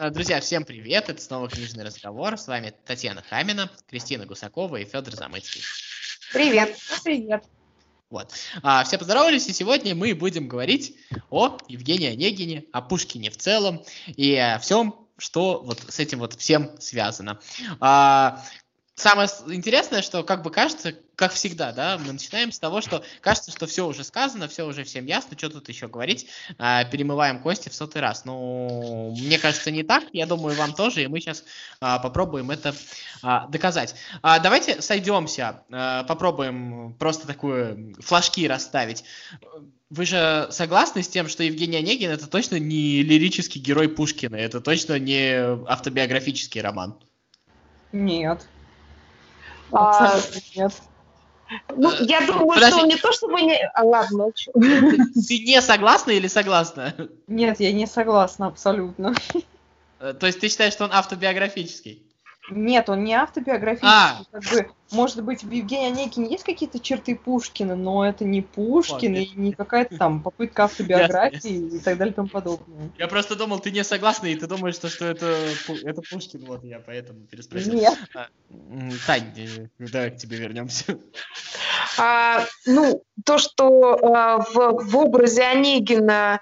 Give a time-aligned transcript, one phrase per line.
[0.00, 1.08] А, Друзья, всем привет!
[1.08, 2.38] Это снова книжный разговор.
[2.38, 5.60] С вами Татьяна Хамина, Кристина Гусакова и Федор Замыцкий.
[6.32, 6.76] Привет.
[7.02, 7.42] Привет.
[8.08, 8.32] Вот.
[8.62, 10.96] А, все поздоровались, и сегодня мы будем говорить
[11.30, 16.34] о Евгении Онегине, о Пушкине в целом и о всем, что вот с этим вот
[16.34, 17.40] всем связано.
[17.80, 18.44] А,
[18.98, 23.50] самое интересное, что как бы кажется, как всегда, да, мы начинаем с того, что кажется,
[23.50, 26.26] что все уже сказано, все уже всем ясно, что тут еще говорить,
[26.58, 28.24] А, перемываем кости в сотый раз.
[28.24, 31.44] Ну, мне кажется, не так, я думаю, вам тоже, и мы сейчас
[31.80, 32.74] попробуем это
[33.22, 33.94] а, доказать.
[34.22, 39.04] А, давайте сойдемся, а, попробуем просто такую флажки расставить.
[39.90, 44.60] Вы же согласны с тем, что Евгений Онегин это точно не лирический герой Пушкина, это
[44.60, 45.34] точно не
[45.66, 46.98] автобиографический роман?
[47.92, 48.46] Нет.
[49.72, 50.18] А,
[50.56, 50.72] нет.
[51.76, 52.70] ну, я думаю, подожди.
[52.72, 53.56] что он не то чтобы не...
[53.74, 54.52] А, ладно, молчу.
[54.52, 56.94] Ты не согласна или согласна?
[57.26, 59.14] Нет, я не согласна абсолютно.
[60.00, 62.07] Э, То есть ты считаешь, что он автобиографический?
[62.50, 63.88] Нет, он не автобиографический.
[63.88, 64.22] А.
[64.30, 69.14] Как бы, может быть, в Евгении Онегине есть какие-то черты Пушкина, но это не Пушкин
[69.14, 69.16] Ладно.
[69.16, 72.90] и не какая-то там попытка автобиографии и так далее и тому подобное.
[72.98, 75.36] Я просто думал, ты не согласна, и ты думаешь, что, что это,
[75.84, 77.74] это Пушкин, вот я поэтому переспросил.
[77.74, 77.98] Нет.
[78.50, 80.98] М, Тань, э, давай к тебе вернемся.
[81.98, 86.40] А, ну, то, что а, в, в образе Онегина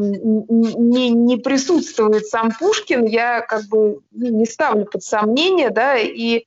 [0.00, 6.44] не, не присутствует сам Пушкин, я как бы ну, не ставлю под сомнение, да, и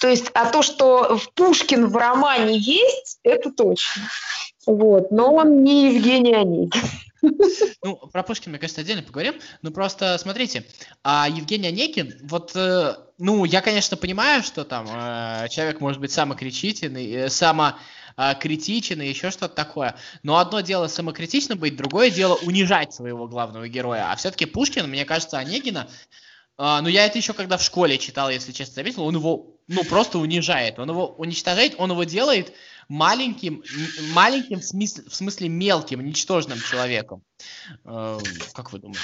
[0.00, 4.02] то есть, а то, что в Пушкин в романе есть, это точно.
[4.66, 6.82] Вот, но он не Евгений Онегин.
[7.82, 9.34] Ну, про Пушкина, мы, конечно, отдельно поговорим.
[9.62, 10.64] Ну, просто смотрите,
[11.02, 16.12] а Евгений Онегин, вот, э, ну, я, конечно, понимаю, что там э, человек может быть
[16.12, 19.96] самокритичен, и, э, самокритичен и еще что-то такое.
[20.22, 24.10] Но одно дело самокритично быть, другое дело унижать своего главного героя.
[24.10, 25.88] А все-таки Пушкин, мне кажется, Онегина,
[26.58, 29.84] а, ну, я это еще когда в школе читал, если честно заметил, он его, ну,
[29.84, 30.80] просто унижает.
[30.80, 32.52] Он его уничтожает, он его делает
[32.88, 33.62] маленьким,
[34.12, 37.22] маленьким в смысле, в смысле мелким, ничтожным человеком.
[37.84, 38.18] Э,
[38.52, 39.00] Как вы думаете?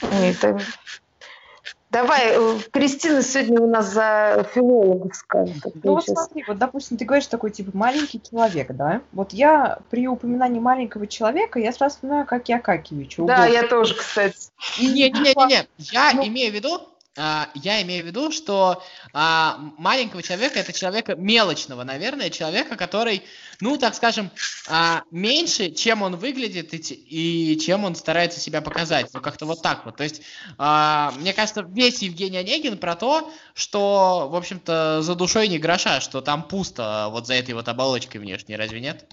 [0.00, 0.58] Это-
[1.90, 5.62] Давай, э, Кристина сегодня у нас за филологов скажет.
[5.62, 9.00] то Ну вот смотри, вот допустим, ты говоришь такой типа маленький человек, да?
[9.12, 13.22] Вот я при упоминании маленького человека, я сразу вспоминаю, как я Акакевича.
[13.22, 14.36] Да, я тоже, кстати.
[14.78, 16.80] Не-не-не, я Ну- имею в виду,
[17.54, 23.22] я имею в виду, что а, маленького человека это человека мелочного, наверное, человека, который,
[23.60, 24.30] ну, так скажем,
[24.68, 29.12] а, меньше, чем он выглядит и, и чем он старается себя показать.
[29.12, 29.96] Ну, как-то вот так вот.
[29.96, 30.22] То есть,
[30.58, 36.00] а, мне кажется, весь Евгений Онегин про то, что, в общем-то, за душой не гроша,
[36.00, 39.06] что там пусто вот за этой вот оболочкой внешней, разве нет?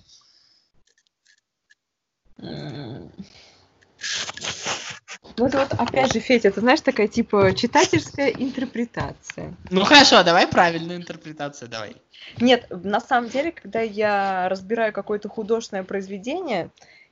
[5.37, 9.55] Ну, это вот, опять же, Федя, это, знаешь, такая, типа, читательская интерпретация.
[9.69, 11.95] Ну, хорошо, давай правильную интерпретацию, давай.
[12.39, 16.69] Нет, на самом деле, когда я разбираю какое-то художественное произведение,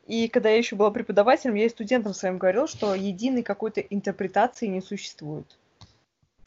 [0.07, 4.68] и когда я еще была преподавателем, я и студентам своим говорила, что единой какой-то интерпретации
[4.68, 5.45] не существует.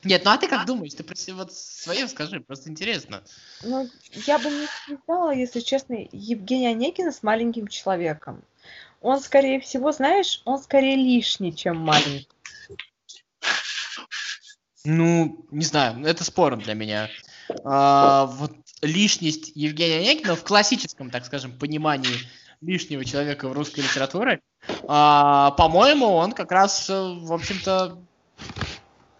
[0.05, 0.95] Нет, ну а ты как думаешь?
[0.95, 3.23] Ты про себя вот свое скажи, просто интересно.
[3.63, 3.89] Ну,
[4.27, 8.43] я бы не связала, если честно, Евгения Онегина с маленьким человеком.
[9.07, 12.27] Он, скорее всего, знаешь, он скорее лишний, чем маленький.
[14.85, 17.09] Ну, не знаю, это спорно для меня.
[17.63, 22.17] А, вот лишность Евгения Онегина в классическом, так скажем, понимании
[22.61, 24.41] лишнего человека в русской литературе,
[24.89, 27.99] а, по-моему, он как раз, э, в общем-то,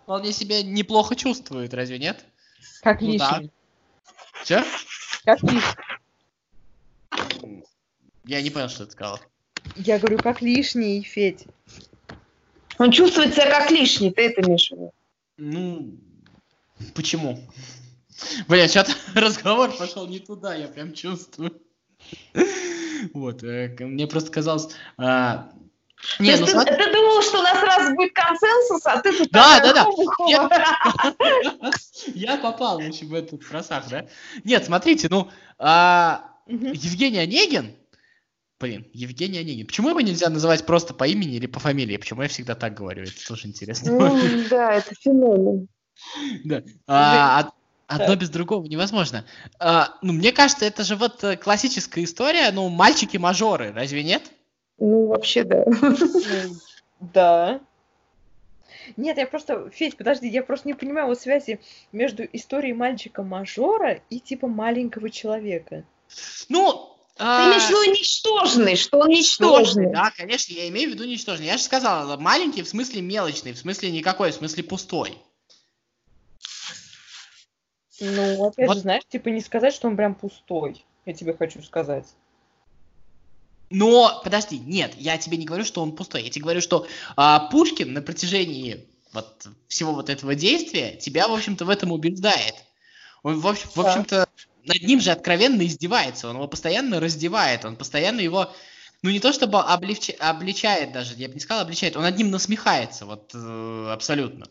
[0.03, 2.25] вполне себе неплохо чувствует, разве нет?
[2.83, 3.39] Как Ну да.
[3.39, 3.53] лишний.
[4.45, 4.65] Че?
[5.25, 5.63] Как лишний.
[8.25, 9.21] Я не понял, что ты сказал.
[9.77, 11.47] Я говорю, как лишний, Федь.
[12.79, 14.93] Он чувствует себя как лишний, ты это имеешь в виду?
[15.39, 15.99] Ну,
[16.95, 17.39] почему?
[18.49, 21.61] Блин, что-то разговор пошел не туда, я прям чувствую.
[23.13, 24.69] Вот, э, мне просто казалось...
[24.97, 25.51] а,
[26.17, 26.77] То Не, ну ты, смотри...
[26.77, 29.85] ты думал, что у нас сразу будет консенсус, а ты тут Да, да, да.
[29.85, 30.31] ху-ху-ху.
[32.15, 34.07] Я попал, в общем, в этот просак, да?
[34.45, 36.31] Нет, смотрите, ну, а.
[36.47, 37.75] Евгений Онегин...
[38.59, 39.67] Блин, Евгений Онегин.
[39.67, 41.99] Почему его нельзя называть просто по имени или по фамилии?
[41.99, 43.03] Почему я всегда так говорю?
[43.03, 43.93] Это тоже интересно.
[43.93, 44.19] Ну,
[44.49, 45.69] да, это феномен.
[46.45, 46.63] Да.
[46.87, 47.55] А, од-
[47.87, 48.19] одно Так.
[48.21, 49.27] без другого невозможно.
[49.59, 54.23] А, ну, мне кажется, это же вот э, классическая история, ну, мальчики-мажоры, разве нет?
[54.79, 55.65] Ну, вообще, да.
[57.01, 57.61] Да.
[58.97, 61.61] Нет, я просто, Федь, подожди, я просто не понимаю вот связи
[61.93, 65.85] между историей мальчика-мажора и типа маленького человека.
[66.49, 66.96] Ну.
[67.17, 69.91] Ты имеешь в виду ничтожный, что он ничтожный.
[69.91, 71.47] Да, конечно, я имею в виду ничтожный.
[71.47, 75.17] Я же сказала, маленький в смысле мелочный, в смысле никакой, в смысле пустой.
[78.01, 78.75] Ну, опять вот.
[78.75, 80.85] же, знаешь, типа не сказать, что он прям пустой.
[81.07, 82.07] Я тебе хочу сказать.
[83.71, 86.23] Но, подожди, нет, я тебе не говорю, что он пустой.
[86.23, 86.87] Я тебе говорю, что
[87.17, 92.55] а, Пушкин на протяжении вот всего вот этого действия тебя, в общем-то, в этом убеждает.
[93.23, 94.29] Он, в, общем, в общем-то,
[94.67, 98.53] над ним же откровенно издевается, он его постоянно раздевает, он постоянно его,
[99.03, 102.31] ну не то чтобы облегча, обличает даже, я бы не сказал обличает, он над ним
[102.31, 104.47] насмехается, вот э, абсолютно.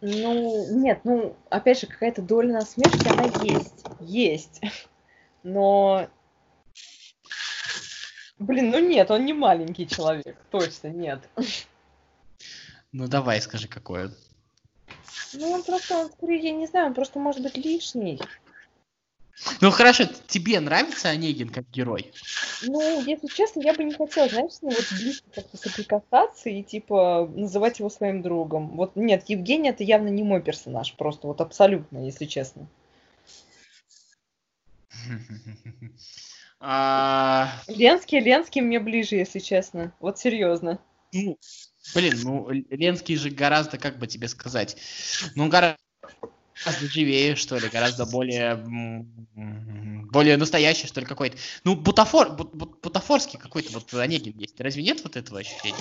[0.00, 4.60] Ну, нет, ну, опять же, какая-то доля насмешки, она есть, есть,
[5.42, 6.08] но,
[8.38, 11.20] блин, ну нет, он не маленький человек, точно нет.
[12.92, 14.14] Ну давай, скажи, какой он.
[15.34, 18.20] Ну, он просто, он скорее, я не знаю, он просто может быть лишний.
[19.60, 22.12] Ну хорошо, тебе нравится Онегин как герой?
[22.62, 26.62] Ну, если честно, я бы не хотела, знаешь, с ним вот близко как-то соприкасаться и,
[26.62, 28.76] типа, называть его своим другом.
[28.76, 32.68] Вот нет, Евгений это явно не мой персонаж, просто вот абсолютно, если честно.
[36.66, 39.92] А, Ленский, Ленский мне ближе, если честно.
[40.00, 40.78] Вот серьезно.
[41.12, 41.38] Ну,
[41.92, 44.76] Блин, ну Ленский же гораздо, как бы тебе сказать,
[45.34, 45.76] ну гораздо
[46.88, 48.64] живее, что ли, гораздо более
[50.14, 51.36] более настоящий, что ли, какой-то.
[51.64, 54.60] Ну, бутафор, бутафорский какой-то вот Онегин есть.
[54.60, 55.74] Разве нет вот этого ощущения?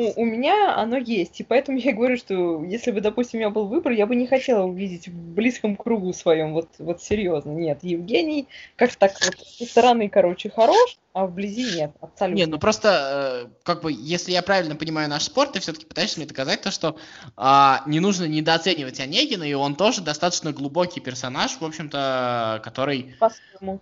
[0.00, 3.50] Ну, у меня оно есть, и поэтому я говорю, что если бы, допустим, у меня
[3.50, 7.80] был выбор, я бы не хотела увидеть в близком кругу своем, вот, вот серьезно, нет.
[7.82, 12.38] Евгений как так вот со стороны, короче, хорош, а вблизи нет, абсолютно.
[12.38, 16.18] Нет, ну просто, э, как бы, если я правильно понимаю наш спорт, ты все-таки пытаешься
[16.18, 16.96] мне доказать то, что
[17.36, 23.16] а, не нужно недооценивать Онегина, и он тоже достаточно глубокий персонаж, в общем-то, который...
[23.20, 23.80] По-своему.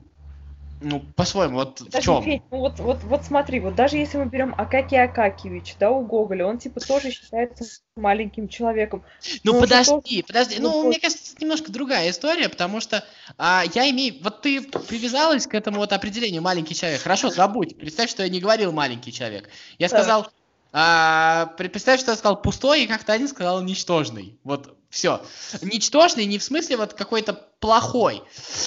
[0.80, 2.22] Ну, по-своему, вот Подожди, в чем?
[2.22, 6.04] Федь, ну вот, вот, вот смотри, вот даже если мы берем Акаки Акакевич, да, у
[6.04, 7.64] Гоголя, он типа тоже считается
[7.96, 9.02] маленьким человеком.
[9.42, 10.26] Ну подожди, тоже...
[10.26, 13.04] подожди, ну, ну мне кажется, это немножко другая история, потому что
[13.36, 17.02] а, я имею, вот ты привязалась к этому вот определению маленький человек.
[17.02, 19.48] Хорошо, забудь, представь, что я не говорил маленький человек.
[19.78, 20.28] Я сказал,
[20.72, 24.38] а, представь, что я сказал пустой, и как-то один сказал ничтожный.
[24.44, 25.22] Вот, все.
[25.62, 28.22] Ничтожный не в смысле вот какой-то плохой,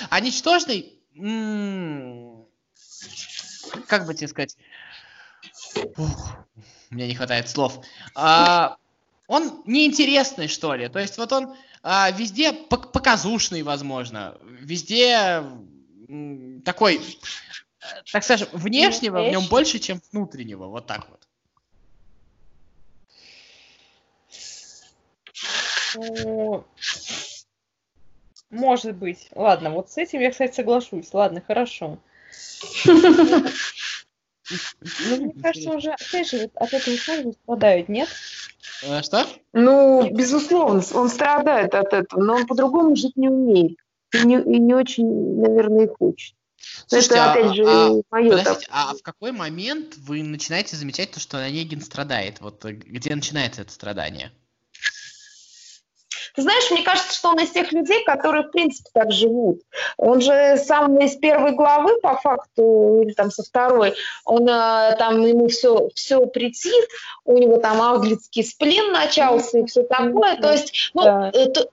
[0.09, 1.00] а ничтожный
[3.87, 4.55] как бы тебе сказать,
[5.97, 6.33] Ух,
[6.89, 7.79] меня не хватает слов.
[8.15, 8.77] А,
[9.27, 10.89] он неинтересный, что ли.
[10.89, 14.37] То есть вот он а, везде показушный, возможно.
[14.43, 15.43] Везде
[16.65, 17.01] такой,
[18.11, 20.67] так скажем, внешнего в нем больше, чем внутреннего.
[20.67, 21.27] Вот так вот.
[25.95, 26.65] Ну,
[28.51, 29.30] может быть.
[29.33, 31.13] Ладно, вот с этим я, кстати, соглашусь.
[31.13, 31.98] Ладно, хорошо.
[32.86, 33.45] Ну,
[35.18, 38.09] мне кажется, уже, опять же, от этого сложно страдают, нет?
[38.88, 39.25] А, что?
[39.53, 43.77] Ну, безусловно, он страдает от этого, но он по-другому жить не умеет.
[44.13, 46.36] И не, и не очень, наверное, и хочет.
[46.88, 51.12] Слушайте, это, опять а, же, а, мое подождите, а в какой момент вы начинаете замечать
[51.12, 52.42] то, что Онегин страдает?
[52.42, 54.31] Вот э, где начинается это страдание?
[56.35, 59.61] Ты знаешь, мне кажется, что он из тех людей, которые, в принципе, так живут.
[59.97, 63.93] Он же сам из первой главы, по факту, или там со второй,
[64.25, 66.88] он э, там, ему все, все претит,
[67.25, 70.38] у него там английский сплин начался и все такое.
[70.38, 71.31] То есть, ну, да.
[71.33, 71.69] это,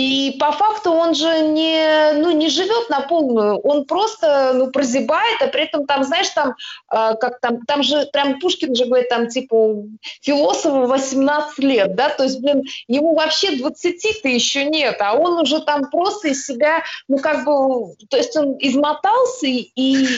[0.00, 5.42] и по факту он же не, ну, не живет на полную, он просто ну, прозябает,
[5.42, 6.54] а при этом там, знаешь, там,
[6.90, 9.84] э, как там, там же прям Пушкин же говорит, там, типа,
[10.22, 15.60] философу 18 лет, да, то есть, блин, ему вообще 20-то еще нет, а он уже
[15.60, 20.08] там просто из себя, ну, как бы, то есть он измотался и, и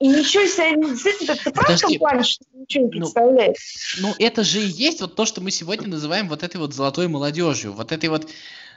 [0.00, 3.96] ничего себе не действительно, ты прав в том плане, что ничего не представляешь?
[4.00, 6.72] Ну, ну, это же и есть вот то, что мы сегодня называем вот этой вот
[6.72, 8.28] золотой молодежью, вот этой вот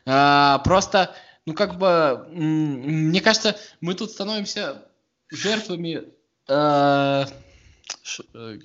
[0.04, 1.16] просто,
[1.46, 4.86] ну как бы, мне кажется, мы тут становимся
[5.30, 6.04] жертвами
[6.48, 7.26] э,
[8.34, 8.60] э,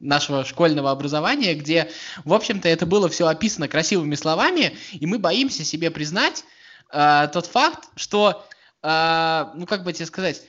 [0.00, 1.90] нашего школьного образования, где,
[2.24, 6.44] в общем-то, это было все описано красивыми словами, и мы боимся себе признать
[6.92, 8.46] э, тот факт, что,
[8.82, 10.42] ну как бы тебе сказать,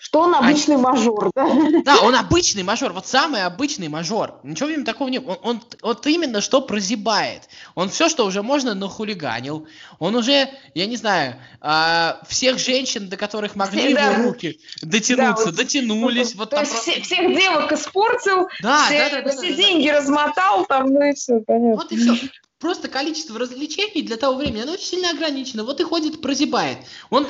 [0.00, 0.78] что он обычный а...
[0.78, 1.82] мажор, да?
[1.84, 4.38] Да, он обычный мажор, вот самый обычный мажор.
[4.44, 5.24] Ничего в нем такого нет.
[5.26, 7.48] Он, он вот именно что прозябает.
[7.74, 9.66] Он все, что уже можно, нахулиганил.
[9.98, 14.22] Он уже, я не знаю, а, всех женщин, до которых могли все, его да.
[14.22, 16.36] руки дотянуться, да, вот, дотянулись.
[16.36, 16.92] Вот, то есть просто...
[16.92, 19.96] все, всех девок испортил, да, все, да, да, да, все да, деньги да.
[19.96, 21.74] размотал, там, ну и все, понятно.
[21.74, 22.28] Вот и все.
[22.60, 25.64] просто количество развлечений для того времени, оно очень сильно ограничено.
[25.64, 26.78] Вот и ходит, прозябает.
[27.10, 27.26] Он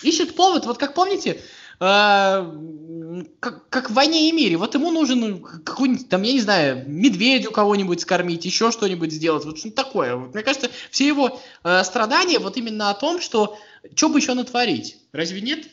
[0.00, 1.42] ищет повод, вот как помните,
[1.80, 4.56] э, как, как в «Войне и мире».
[4.56, 9.44] Вот ему нужен какой-нибудь, там, я не знаю, медведю кого-нибудь скормить, еще что-нибудь сделать.
[9.44, 10.16] Вот что-то такое.
[10.16, 13.56] Вот, мне кажется, все его э, страдания вот именно о том, что
[13.94, 14.96] что бы еще натворить.
[15.12, 15.66] Разве нет?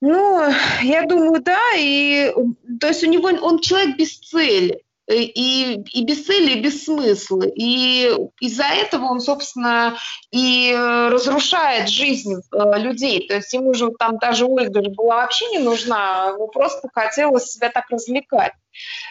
[0.00, 0.52] Ну,
[0.82, 1.60] я думаю, да.
[1.76, 2.32] И,
[2.80, 4.82] то есть у него он человек без цели.
[5.06, 7.42] Э, и, и без цели, и без смысла.
[7.54, 9.96] И из-за этого он, собственно,
[10.30, 13.26] и э, разрушает жизнь э, людей.
[13.28, 17.50] То есть ему же там даже Ольга же была вообще не нужна, ему просто хотелось
[17.50, 18.52] себя так развлекать.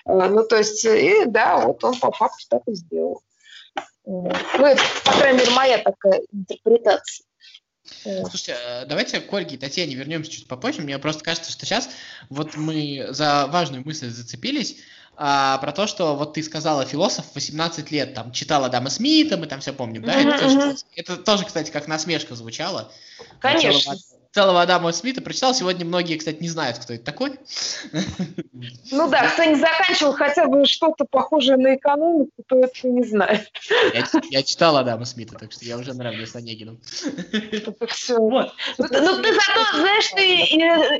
[0.05, 3.21] Ну, то есть, и, да, вот он по факту так и сделал.
[4.05, 7.25] Ну, это, по крайней мере, моя такая интерпретация.
[8.03, 8.57] Слушайте,
[8.87, 10.81] давайте к Ольге и Татьяне вернемся чуть попозже.
[10.81, 11.89] Мне просто кажется, что сейчас
[12.29, 14.77] вот мы за важную мысль зацепились
[15.15, 19.47] а, про то, что вот ты сказала, философ 18 лет там читал Адама Смита, мы
[19.47, 20.21] там все помним, да?
[20.21, 22.91] Uh-huh, это, тоже, это тоже, кстати, как насмешка звучало.
[23.39, 23.93] Конечно
[24.33, 25.53] целого Адама Смита прочитал.
[25.53, 27.39] Сегодня многие, кстати, не знают, кто это такой.
[28.91, 33.51] Ну да, кто не заканчивал хотя бы что-то похожее на экономику, то это не знает.
[33.93, 36.77] Я, я читал Адама Смита, так что я уже нравлюсь Онегину.
[37.89, 38.17] все.
[38.17, 38.53] Вот.
[38.77, 40.41] Ну, ну ты зато, знаешь, ты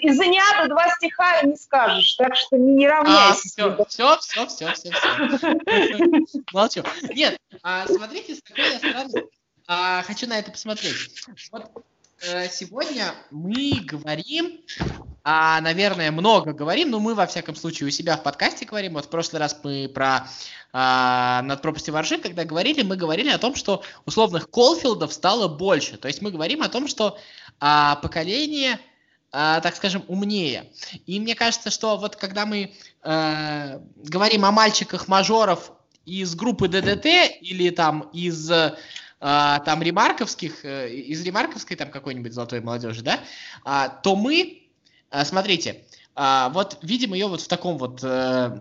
[0.07, 3.41] из Аниата два стиха не скажешь, так что не, равняйся.
[3.57, 4.91] А, все, все, все, все, все.
[6.51, 6.83] Молчу.
[7.13, 9.23] Нет, а, смотрите, с какой я стороны.
[9.67, 10.95] А, хочу на это посмотреть.
[11.51, 11.71] Вот
[12.20, 14.62] сегодня мы говорим,
[15.24, 18.93] а, наверное, много говорим, но мы, во всяком случае, у себя в подкасте говорим.
[18.93, 20.27] Вот в прошлый раз мы про
[20.74, 25.98] а, над пропастью воржи, когда говорили, мы говорили о том, что условных Колфилдов стало больше.
[25.98, 27.17] То есть мы говорим о том, что
[27.60, 28.79] а, поколение
[29.32, 30.72] а, так скажем, умнее.
[31.08, 35.72] И мне кажется, что вот когда мы э, говорим о мальчиках-мажоров
[36.05, 37.08] из группы ДДТ
[37.41, 38.51] или там из
[39.25, 43.21] а, там ремарковских, э, из ремарковской там какой-нибудь золотой молодежи, да,
[43.63, 44.63] а, то мы,
[45.09, 48.59] а, смотрите, а, вот видим ее вот в таком вот э,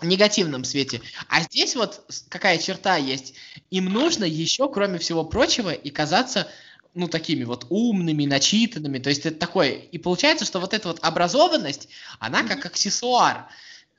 [0.00, 1.00] негативном свете.
[1.28, 3.34] А здесь вот какая черта есть?
[3.70, 6.46] Им нужно еще, кроме всего прочего, и казаться
[6.94, 9.00] ну, такими вот умными, начитанными.
[9.00, 9.70] То есть это такое.
[9.70, 11.88] И получается, что вот эта вот образованность,
[12.20, 13.48] она как аксессуар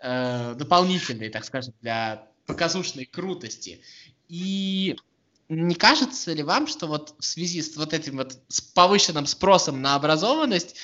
[0.02, 3.82] э, дополнительный, так скажем, для показушной крутости.
[4.30, 4.96] И
[5.50, 9.82] не кажется ли вам, что вот в связи с вот этим вот с повышенным спросом
[9.82, 10.76] на образованность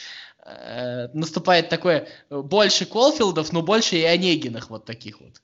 [0.44, 5.42] э, наступает такое э, больше Колфилдов, но больше и Онегиных вот таких вот?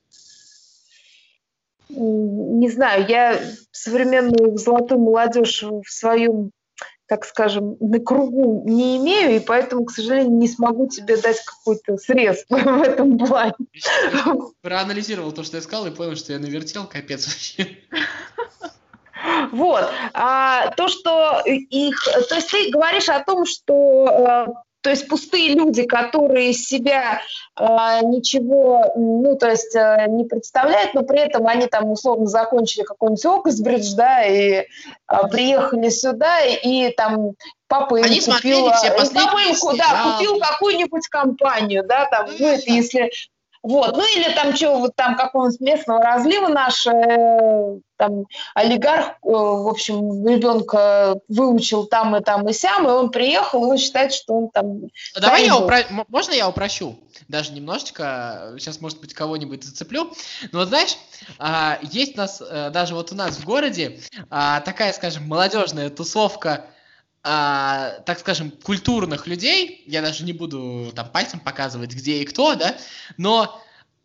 [1.88, 6.50] Не знаю, я современную золотую молодежь в своем,
[7.06, 11.96] так скажем, на кругу не имею, и поэтому, к сожалению, не смогу тебе дать какой-то
[11.98, 13.54] срез в этом плане.
[14.62, 17.76] Проанализировал то, что я сказал, и понял, что я навертел, капец вообще.
[19.52, 19.88] Вот.
[20.14, 22.04] А, то, что их...
[22.28, 24.52] То есть ты говоришь о том, что э,
[24.82, 27.22] то есть пустые люди, которые из себя
[27.58, 27.64] э,
[28.02, 33.24] ничего, ну, то есть э, не представляют, но при этом они там условно закончили какой-нибудь
[33.24, 34.64] Оксбридж, да, и э,
[35.30, 37.34] приехали сюда, и, и там
[37.68, 42.48] папа им они купил, все э, папа им, да, купил какую-нибудь компанию, да, там, ну,
[42.48, 43.12] это если
[43.62, 43.96] вот.
[43.96, 49.68] Ну или там что, вот там какого-нибудь местного разлива наш э, там олигарх, э, в
[49.68, 54.34] общем, ребенка выучил там и там и сям, и он приехал, и он считает, что
[54.34, 54.88] он там...
[55.20, 55.78] Давай я упро...
[56.08, 56.98] Можно я упрощу?
[57.28, 60.12] Даже немножечко, сейчас, может быть, кого-нибудь зацеплю.
[60.50, 60.96] Но вот знаешь,
[61.38, 65.88] а, есть у нас, э, даже вот у нас в городе, а, такая, скажем, молодежная
[65.88, 66.66] тусовка
[67.22, 72.54] а, так скажем, культурных людей, я даже не буду там пальцем показывать, где и кто,
[72.54, 72.76] да,
[73.16, 73.62] но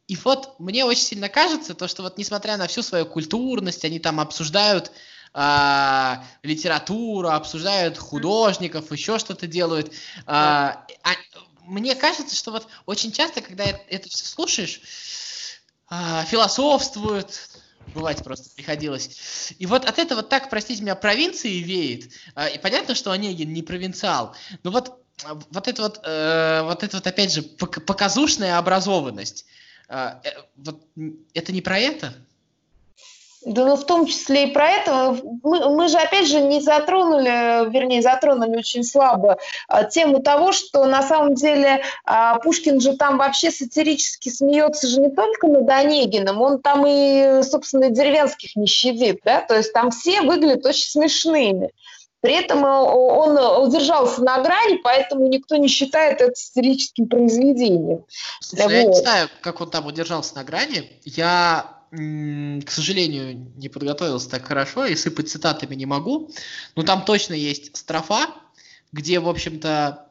[0.07, 3.99] и вот мне очень сильно кажется, то, что вот несмотря на всю свою культурность, они
[3.99, 4.91] там обсуждают
[5.33, 9.91] а, литературу, обсуждают художников, еще что-то делают.
[10.25, 11.09] А, а,
[11.65, 14.81] мне кажется, что вот очень часто, когда это все слушаешь,
[15.89, 17.49] а, философствуют,
[17.93, 19.53] бывать просто приходилось.
[19.59, 22.11] И вот от этого так, простите меня, провинции веет.
[22.35, 26.83] А, и понятно, что Онегин не провинциал, но вот, а, вот это вот, э, вот
[26.83, 29.45] это вот опять же показушная образованность.
[29.89, 30.81] Э, э, вот
[31.33, 32.13] это не про это?
[33.47, 35.17] Да, ну, в том числе и про это.
[35.41, 39.37] Мы, мы же, опять же, не затронули, вернее, затронули очень слабо
[39.69, 44.99] а, тему того, что на самом деле а, Пушкин же там вообще сатирически смеется же
[44.99, 49.91] не только над Онегиным, он там и, собственно, деревенских не щадит, да, то есть там
[49.91, 51.71] все выглядят очень смешными.
[52.19, 58.03] При этом э, он удержался на грани, поэтому никто не считает это сатирическим произведением.
[58.41, 58.71] Слушай, вот.
[58.73, 60.91] я не знаю, как он там удержался на грани.
[61.05, 66.29] Я к сожалению, не подготовился так хорошо и сыпать цитатами не могу.
[66.75, 68.27] Но там точно есть строфа,
[68.91, 70.07] где, в общем-то,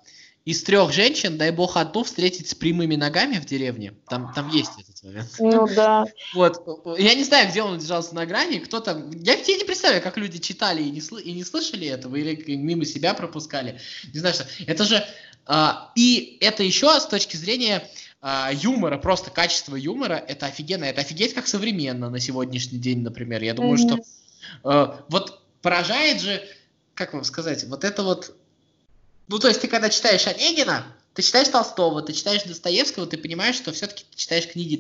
[0.47, 3.95] из трех женщин, дай бог, одну встретить с прямыми ногами в деревне.
[4.09, 5.29] Там, там есть этот момент.
[5.41, 6.07] Ну да.
[6.35, 6.63] Вот.
[6.99, 9.11] Я не знаю, где он держался на грани, кто там...
[9.11, 11.17] Я тебе не представляю, как люди читали и не, сл...
[11.17, 13.81] и не слышали этого, или мимо себя пропускали.
[14.15, 14.47] Не знаю, что...
[14.69, 15.05] Это же...
[15.47, 17.89] А, и это еще с точки зрения
[18.21, 20.85] а, юмора, просто качество юмора, это офигенно.
[20.85, 23.43] Это офигеть как современно на сегодняшний день, например.
[23.43, 23.97] Я думаю, mm-hmm.
[23.97, 24.05] что...
[24.65, 26.43] А, вот поражает же,
[26.95, 28.37] как вам сказать, вот это вот
[29.29, 33.57] ну, то есть ты когда читаешь Онегина, ты читаешь Толстого, ты читаешь Достоевского, ты понимаешь,
[33.57, 34.77] что все-таки ты читаешь книги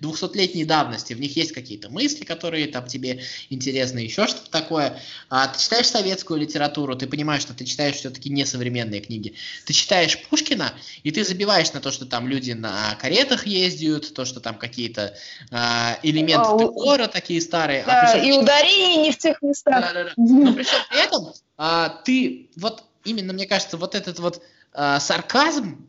[0.00, 4.98] двухсотлетней давности, в них есть какие-то мысли, которые там тебе интересны, еще что-то такое.
[5.28, 9.34] А ты читаешь советскую литературу, ты понимаешь, что ты читаешь все-таки несовременные книги.
[9.66, 14.24] Ты читаешь Пушкина, и ты забиваешь на то, что там люди на каретах ездят, то,
[14.24, 15.14] что там какие-то
[15.50, 17.84] а, элементы а, декора такие старые.
[17.84, 19.82] Да, а причем, и ударения не в тех местах.
[19.82, 20.12] Да, да, да.
[20.16, 24.42] Но причем при этом а, ты вот именно, мне кажется, вот этот вот
[24.76, 25.88] э, сарказм,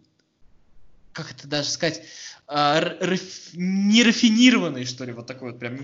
[1.14, 2.02] как это даже сказать,
[2.48, 3.22] э, раф,
[3.54, 5.78] нерафинированный, что ли, вот такой вот прям,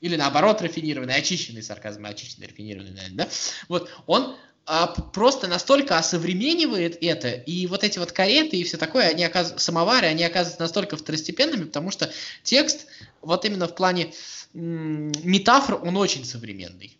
[0.00, 3.28] или наоборот рафинированный, очищенный сарказм, очищенный, рафинированный, наверное, да?
[3.68, 4.36] Вот, он
[4.68, 9.64] а, просто настолько осовременивает это, и вот эти вот кареты и все такое, они оказываются,
[9.64, 12.10] самовары, они оказываются настолько второстепенными, потому что
[12.42, 12.86] текст,
[13.22, 14.12] вот именно в плане
[14.52, 16.98] метафор, он очень современный.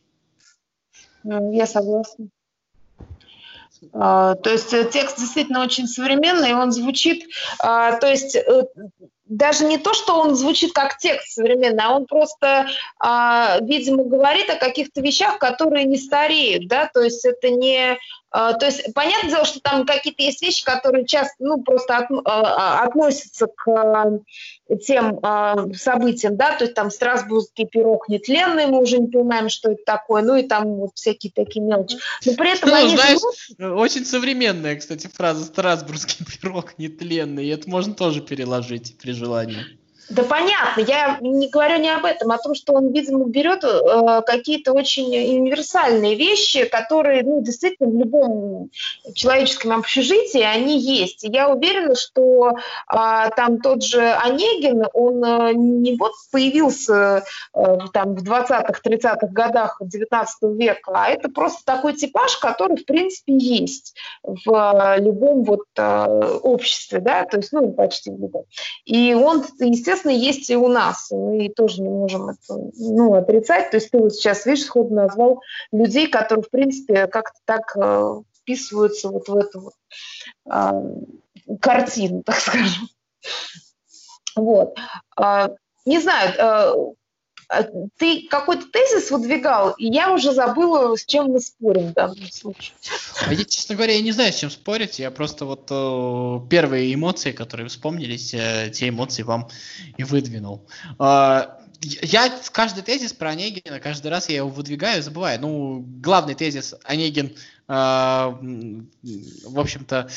[1.25, 2.29] Я согласна.
[3.93, 7.25] А, то есть э, текст действительно очень современный, он звучит,
[7.59, 8.65] а, то есть э,
[9.27, 12.69] даже не то, что он звучит как текст современный, а он просто,
[12.99, 17.99] а, видимо, говорит о каких-то вещах, которые не стареют, да, то есть это не
[18.33, 22.83] то есть, понятное дело, что там какие-то есть вещи, которые часто, ну, просто от, а,
[22.85, 24.21] относятся к
[24.85, 29.71] тем а, событиям, да, то есть там Страсбургский пирог нетленный, мы уже не понимаем, что
[29.71, 31.97] это такое, ну и там вот всякие такие мелочи.
[32.25, 33.19] Но при этом ну, они знаешь,
[33.59, 33.79] живут...
[33.79, 39.65] очень современная, кстати, фраза «Страсбургский пирог нетленный», это можно тоже переложить при желании.
[40.09, 43.65] Да понятно, я не говорю не об этом, а о том, что он, видимо, берет
[43.65, 48.71] э, какие-то очень универсальные вещи, которые, ну, действительно, в любом
[49.15, 51.25] человеческом общежитии они есть.
[51.25, 52.55] И я уверена, что э,
[53.37, 59.79] там тот же Онегин, он э, не вот появился э, там в 20-х, 30-х годах
[59.81, 65.65] 19 века, а это просто такой типаж, который, в принципе, есть в э, любом вот
[65.77, 68.45] э, обществе, да, то есть, ну, почти в любом.
[68.85, 71.11] И он, естественно, естественно, есть и у нас.
[71.11, 73.71] Мы тоже не можем это ну, отрицать.
[73.71, 75.41] То есть ты вот сейчас, видишь, сходу назвал
[75.73, 79.75] людей, которые, в принципе, как-то так э, вписываются вот в эту вот,
[80.51, 82.89] э, картину, так скажем.
[84.35, 84.77] Вот.
[85.21, 85.49] Э,
[85.85, 86.75] не знаю, э,
[87.97, 92.75] ты какой-то тезис выдвигал, и я уже забыла, с чем мы спорим в данном случае.
[93.27, 94.99] А я, честно говоря, я не знаю, с чем спорить.
[94.99, 99.49] Я просто вот э, первые эмоции, которые вспомнились, э, те эмоции вам
[99.97, 100.67] и выдвинул.
[100.99, 101.47] Э,
[101.83, 105.41] я каждый тезис про Онегина, каждый раз я его выдвигаю, забываю.
[105.41, 107.35] Ну, главный тезис Онегин,
[107.69, 110.09] э, в общем-то,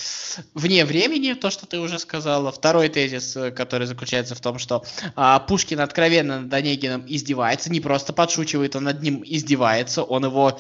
[0.54, 2.52] вне времени, то, что ты уже сказала.
[2.52, 4.84] Второй тезис, который заключается в том, что
[5.16, 10.60] э, Пушкин откровенно над Онегином издевается, не просто подшучивает, он над ним издевается, он его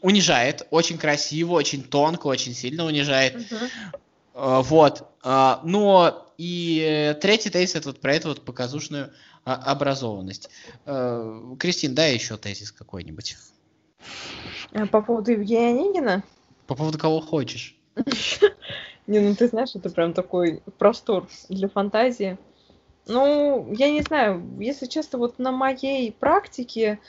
[0.00, 3.36] унижает очень красиво, очень тонко, очень сильно унижает.
[3.36, 3.68] Uh-huh.
[4.34, 5.08] Э, вот.
[5.24, 9.12] Э, но и третий тезис это вот про эту вот показушную
[9.48, 10.50] а, образованность.
[10.84, 13.38] Э, Кристин, дай еще тезис какой-нибудь.
[14.72, 16.22] Э, по поводу Евгения Онегина?
[16.66, 17.74] По поводу кого хочешь.
[19.06, 22.36] Не, ну ты знаешь, это прям такой простор для фантазии.
[23.06, 27.00] Ну, я не знаю, если честно, вот на моей практике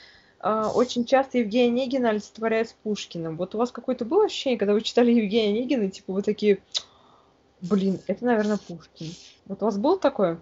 [0.42, 3.36] э, очень часто Евгения Онегина олицетворяет с Пушкиным.
[3.36, 6.60] Вот у вас какое-то было ощущение, когда вы читали Евгения Онегина, типа вы такие,
[7.60, 9.12] блин, это, наверное, Пушкин.
[9.44, 10.40] Вот у вас было такое?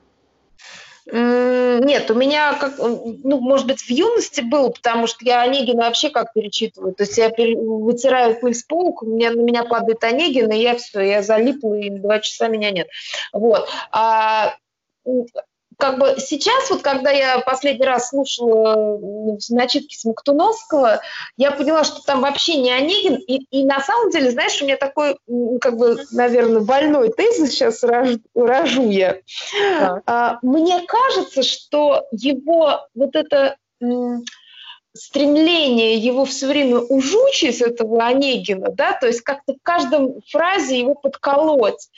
[1.10, 6.10] Нет, у меня, как, ну, может быть, в юности был, потому что я Онегина вообще
[6.10, 6.94] как перечитываю.
[6.94, 10.76] То есть я вытираю пыль с полок, у меня, на меня падает Онегин, и я
[10.76, 12.88] все, я залипла, и два часа меня нет.
[13.32, 13.68] Вот.
[13.90, 14.56] А
[15.78, 18.98] как бы сейчас, вот когда я последний раз слушала
[19.48, 21.00] начитки Смоктуновского,
[21.36, 23.14] я поняла, что там вообще не Онегин.
[23.14, 25.16] И, и на самом деле, знаешь, у меня такой,
[25.60, 29.18] как бы, наверное, больной тезис сейчас рожу, рожу я.
[30.04, 33.56] А, мне кажется, что его вот это
[34.98, 40.94] стремление его все время ужучить, этого Онегина, да, то есть как-то в каждом фразе его
[40.94, 41.88] подколоть.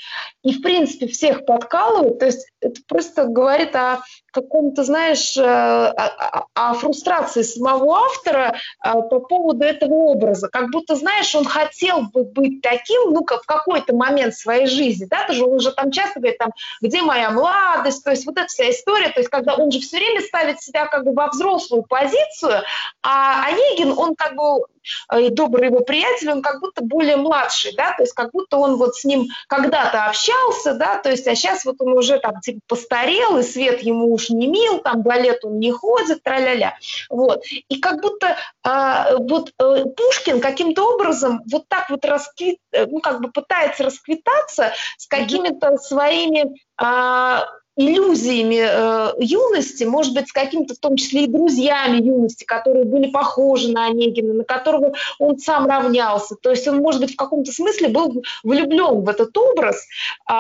[0.42, 6.46] И, в принципе, всех подкалывать, то есть это просто говорит о каком-то, знаешь, э, о,
[6.54, 10.48] о, фрустрации самого автора э, по поводу этого образа.
[10.48, 15.06] Как будто, знаешь, он хотел бы быть таким, ну, как в какой-то момент своей жизни,
[15.10, 18.46] да, тоже он же там часто говорит, там, где моя младость, то есть вот эта
[18.46, 21.82] вся история, то есть когда он же все время ставит себя как бы во взрослую
[21.82, 22.62] позицию,
[23.03, 24.64] а Онегин, он как бы
[25.12, 28.57] Э, и добрый его приятель, он как будто более младший, да, то есть как будто
[28.57, 32.40] он вот с ним когда-то общался, да, то есть, а сейчас вот он уже там
[32.40, 36.76] типа постарел, и свет ему уж не мил, там балет он не ходит, тра-ля-ля,
[37.09, 37.44] вот.
[37.46, 43.00] И как будто а, вот а, Пушкин каким-то образом вот так вот расквит, э, ну,
[43.00, 50.74] как бы пытается расквитаться с какими-то своими а, иллюзиями э, юности, может быть, с какими-то,
[50.74, 55.66] в том числе и друзьями юности, которые были похожи на Онегина, на которого он сам
[55.66, 56.35] равнялся.
[56.35, 59.87] То есть он, может быть, в каком-то смысле был влюблен в этот образ,
[60.30, 60.35] э,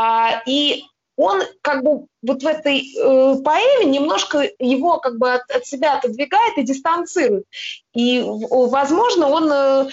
[0.46, 0.84] и
[1.16, 5.98] он как бы вот в этой э, поэме немножко его как бы от, от себя
[5.98, 7.44] отодвигает и дистанцирует.
[7.94, 9.88] И, возможно, он э,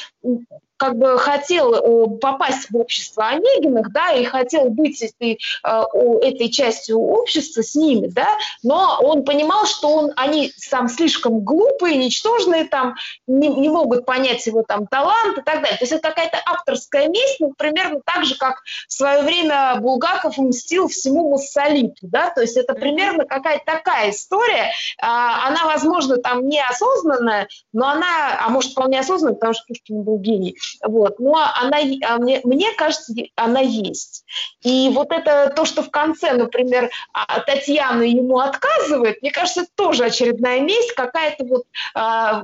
[0.77, 5.83] как бы хотел э, попасть в общество Онегиных, да, и хотел быть этой, э,
[6.21, 8.27] этой частью общества с ними, да,
[8.63, 14.45] но он понимал, что он, они там слишком глупые, ничтожные, там, не, не могут понять
[14.45, 15.77] его там талант и так далее.
[15.77, 20.37] То есть это какая-то авторская месть, ну, примерно так же, как в свое время Булгаков
[20.37, 26.47] мстил всему Массолиту, да, то есть это примерно какая-то такая история, а, она, возможно, там
[26.47, 31.19] неосознанная, но она, а может, вполне осознанная, потому что Пушкин был гений, вот.
[31.19, 34.23] Но она, а мне, мне кажется, она есть.
[34.63, 39.69] И вот это то, что в конце, например, а, Татьяна ему отказывает, мне кажется, это
[39.75, 41.63] тоже очередная месть какая-то вот,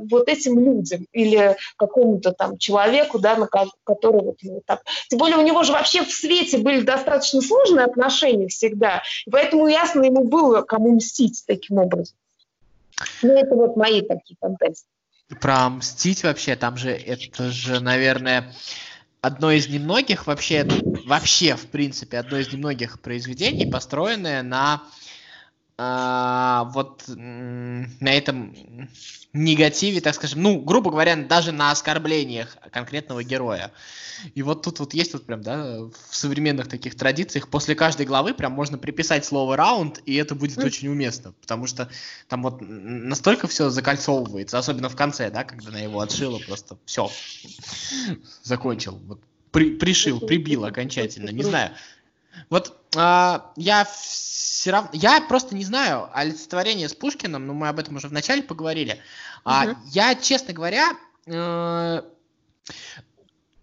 [0.09, 4.81] вот этим людям или какому-то там человеку, да, на который вот, ну, так.
[5.09, 9.62] Тем более у него же вообще в свете были достаточно сложные отношения всегда, и поэтому
[9.67, 12.15] ясно ему было, кому мстить таким образом.
[13.21, 14.85] Ну, это вот мои такие фантазии
[15.39, 18.53] про мстить вообще, там же, это же, наверное,
[19.21, 20.67] одно из немногих вообще,
[21.05, 24.83] вообще, в принципе, одно из немногих произведений, построенное на
[25.77, 28.55] а, вот на этом
[29.33, 33.71] негативе, так скажем, ну, грубо говоря, даже на оскорблениях конкретного героя.
[34.35, 38.35] И вот тут вот есть вот прям, да, в современных таких традициях после каждой главы
[38.35, 40.65] прям можно приписать слово раунд, и это будет mm.
[40.65, 41.89] очень уместно, потому что
[42.27, 47.09] там вот настолько все закольцовывается, особенно в конце, да, когда она его отшила, просто все,
[48.43, 49.19] закончил, вот,
[49.51, 51.71] при, пришил, прибил окончательно, не знаю.
[52.49, 57.79] Вот а, я все равно, я просто не знаю олицетворение с Пушкиным, но мы об
[57.79, 59.01] этом уже вначале поговорили.
[59.45, 60.93] А, Я, честно говоря,
[61.25, 62.01] э,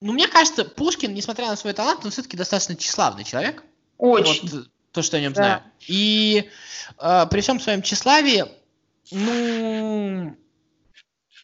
[0.00, 3.62] ну, мне кажется, Пушкин, несмотря на свой талант, он все-таки достаточно тщеславный человек.
[3.98, 4.48] Очень.
[4.50, 5.42] Вот, то, что я о нем да.
[5.42, 5.62] знаю.
[5.86, 6.50] И
[6.98, 8.44] э, при всем своем тщеславии,
[9.10, 10.36] ну,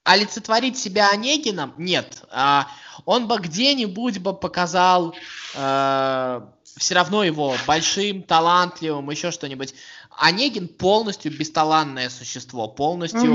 [0.05, 2.23] олицетворить себя Онегином нет.
[2.31, 2.69] А,
[3.05, 5.15] он бы где-нибудь бы показал
[5.55, 6.41] э,
[6.77, 9.75] все равно его большим, талантливым, еще что-нибудь.
[10.19, 13.35] Онегин полностью бесталанное существо, полностью,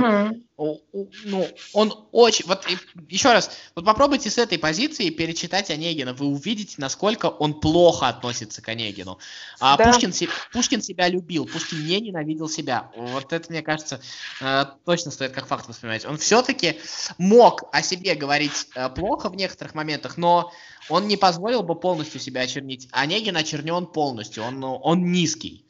[0.58, 0.82] угу.
[1.26, 2.66] ну, он очень, вот
[3.08, 8.64] еще раз, вот попробуйте с этой позиции перечитать Онегина, вы увидите, насколько он плохо относится
[8.64, 9.20] к Онегину.
[9.60, 9.86] А да.
[9.92, 10.12] Пушкин,
[10.52, 12.90] Пушкин себя любил, Пушкин не ненавидел себя.
[12.96, 14.02] Вот это, мне кажется,
[14.42, 16.06] э, точно стоит как факт воспринимать.
[16.06, 16.80] Он все-таки
[17.20, 20.52] мог о себе говорить э, плохо в некоторых моментах, но
[20.90, 22.88] он не позволил бы полностью себя очернить.
[22.92, 25.66] Онегин очернен полностью, он, он низкий.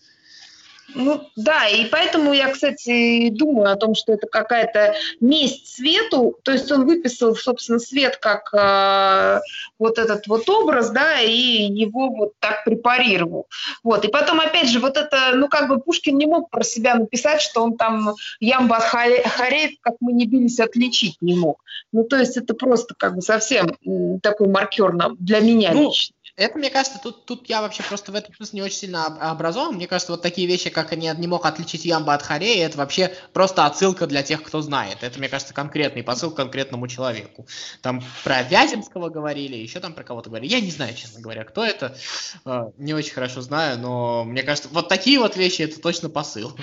[0.95, 6.38] Ну да, и поэтому я, кстати, думаю о том, что это какая-то месть свету.
[6.43, 9.41] То есть он выписал, собственно, свет как э,
[9.80, 13.47] вот этот вот образ, да, и его вот так препарировал.
[13.84, 14.06] Вот.
[14.06, 17.41] И потом, опять же, вот это, ну как бы Пушкин не мог про себя написать,
[17.41, 21.63] что он там ямба от Хареев, как мы не бились, отличить не мог.
[21.91, 23.77] Ну то есть это просто как бы совсем
[24.21, 26.15] такой маркер для меня ну, лично.
[26.36, 29.76] Это, мне кажется, тут, тут я вообще просто в этом смысле не очень сильно образован.
[29.76, 33.13] Мне кажется, вот такие вещи, как не, не мог отличить Ямба от Хорея, это вообще
[33.34, 35.00] просто отсылка для тех, кто знает.
[35.02, 37.46] Это, мне кажется, конкретный посыл конкретному человеку.
[37.82, 40.52] Там про Вяземского говорили, еще там про кого-то говорили.
[40.52, 41.98] Я не знаю, честно говоря, кто это.
[42.46, 46.56] Э, не очень хорошо знаю, но мне кажется, вот такие вот вещи, это точно посыл.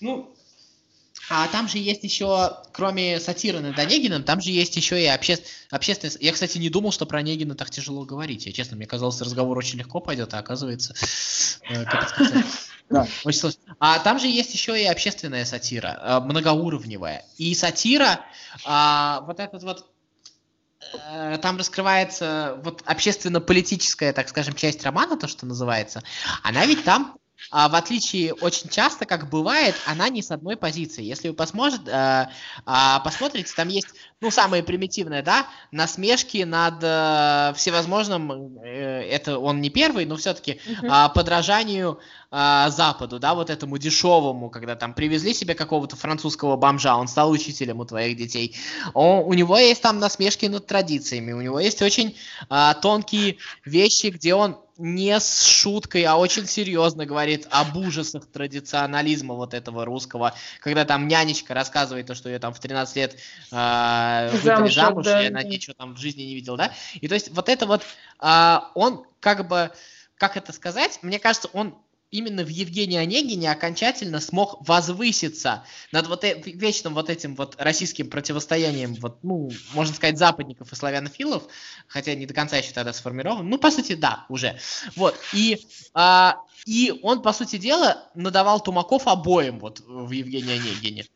[0.00, 0.34] Ну,
[1.28, 5.38] а там же есть еще, кроме сатиры над Онегиным, там же есть еще и обще...
[5.70, 6.18] общественность.
[6.20, 8.46] Я, кстати, не думал, что про Онегина так тяжело говорить.
[8.46, 10.94] Я честно, мне казалось, разговор очень легко пойдет, а оказывается,
[11.68, 11.84] Э,
[12.90, 13.60] да, очень сложно.
[13.78, 17.24] А там же есть еще и общественная сатира, э, многоуровневая.
[17.38, 18.20] И сатира,
[18.64, 19.86] а, вот этот вот
[21.10, 26.02] э, там раскрывается вот общественно-политическая, так скажем, часть романа, то, что называется,
[26.42, 27.16] она ведь там
[27.50, 31.02] а, в отличие очень часто, как бывает, она не с одной позиции.
[31.02, 32.26] Если вы посмотрите, э,
[32.66, 33.88] э, посмотрите там есть,
[34.20, 40.60] ну, самое примитивное, да, насмешки над э, всевозможным, э, это он не первый, но все-таки
[40.66, 41.10] uh-huh.
[41.10, 42.00] э, подражанию
[42.34, 47.30] э, Западу, да, вот этому дешевому, когда там привезли себе какого-то французского бомжа, он стал
[47.30, 48.56] учителем у твоих детей.
[48.92, 52.16] Он, у него есть там насмешки над традициями, у него есть очень
[52.50, 59.34] э, тонкие вещи, где он не с шуткой, а очень серьезно говорит об ужасах традиционализма
[59.34, 63.16] вот этого русского, когда там нянечка рассказывает то, что ее там в 13 лет
[63.52, 66.72] э, выдали замуж, да, и она ничего там в жизни не видела, да?
[66.94, 67.82] И то есть вот это вот,
[68.20, 69.70] э, он как бы,
[70.16, 71.76] как это сказать, мне кажется, он
[72.14, 78.08] именно в Евгении Онегине окончательно смог возвыситься над вот э вечным вот этим вот российским
[78.08, 81.42] противостоянием, вот, ну, можно сказать, западников и славянофилов,
[81.88, 84.56] хотя не до конца еще тогда сформирован, ну, по сути, да, уже.
[84.94, 85.58] Вот, и,
[85.92, 91.06] а, и он, по сути дела, надавал Тумаков обоим вот в Евгении Онегине.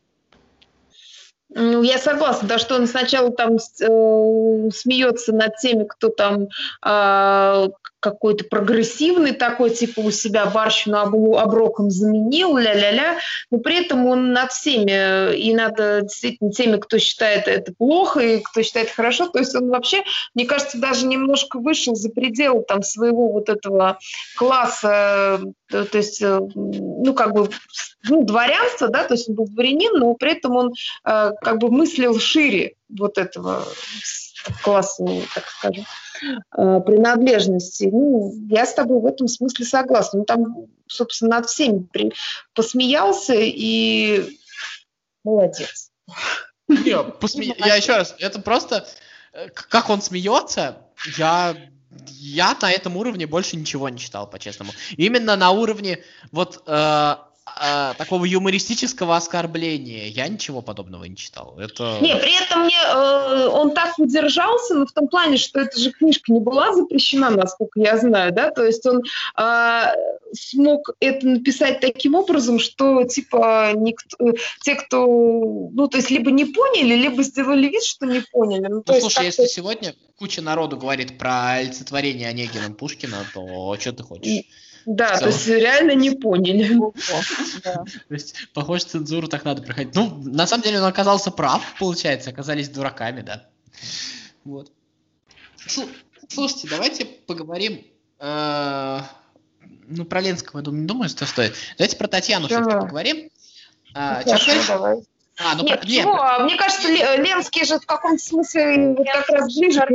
[1.47, 6.47] Ну, я согласна, да, что он сначала там э, смеется над теми, кто там
[6.85, 10.99] э, какой-то прогрессивный такой, типа у себя барщину
[11.37, 13.17] оброком заменил, ля-ля-ля,
[13.51, 18.39] но при этом он над всеми, и над действительно теми, кто считает это плохо, и
[18.39, 22.83] кто считает хорошо, то есть он вообще, мне кажется, даже немножко вышел за предел там
[22.83, 23.99] своего вот этого
[24.37, 27.49] класса, то, то есть, э, ну, как бы,
[28.07, 30.73] ну, дворянство, да, то есть он был дворянин, но при этом он
[31.05, 33.65] э, как бы мыслил шире вот этого
[34.61, 35.85] класса, так скажем,
[36.57, 37.89] э, принадлежности.
[37.91, 40.19] Ну, я с тобой в этом смысле согласна.
[40.19, 42.13] Ну, там, собственно, над всеми при...
[42.53, 44.37] посмеялся и
[45.23, 45.91] молодец.
[46.67, 47.55] Не, посме...
[47.57, 48.87] Я еще раз, это просто,
[49.33, 50.77] э, как он смеется,
[51.17, 51.55] я
[52.07, 54.71] я на этом уровне больше ничего не читал, по-честному.
[54.95, 57.15] Именно на уровне вот э,
[57.59, 61.55] э, такого юмористического оскорбления я ничего подобного не читал.
[61.59, 61.97] Это...
[62.01, 65.91] Не, при этом мне, э, он так удержался, но в том плане, что эта же
[65.91, 69.03] книжка не была запрещена, насколько я знаю, да, то есть он
[69.37, 69.83] э,
[70.33, 76.45] смог это написать таким образом, что типа никто, те, кто, ну то есть либо не
[76.45, 78.67] поняли, либо сделали вид, что не поняли.
[78.67, 84.03] Ну, ну слушай, если сегодня куча народу говорит про олицетворение Онегина Пушкина, то что ты
[84.03, 84.43] хочешь?
[84.85, 86.79] Да, то есть реально не поняли.
[87.63, 89.95] То есть, похоже, цензуру так надо проходить.
[89.95, 93.47] Ну, на самом деле он оказался прав, получается, оказались дураками, да.
[94.43, 94.71] Вот.
[96.27, 97.85] Слушайте, давайте поговорим
[98.19, 99.01] э,
[99.87, 101.55] ну, про Ленского, я думаю, не думаю, что стоит.
[101.77, 103.29] Давайте про Татьяну все-таки поговорим.
[103.93, 105.03] А, ну, хорошо, давай.
[105.39, 105.87] А, ну, нет, про...
[105.87, 106.03] нет.
[106.03, 106.39] Чего?
[106.39, 109.89] Мне кажется, Ленский же в каком-то смысле вот как раз ближе к...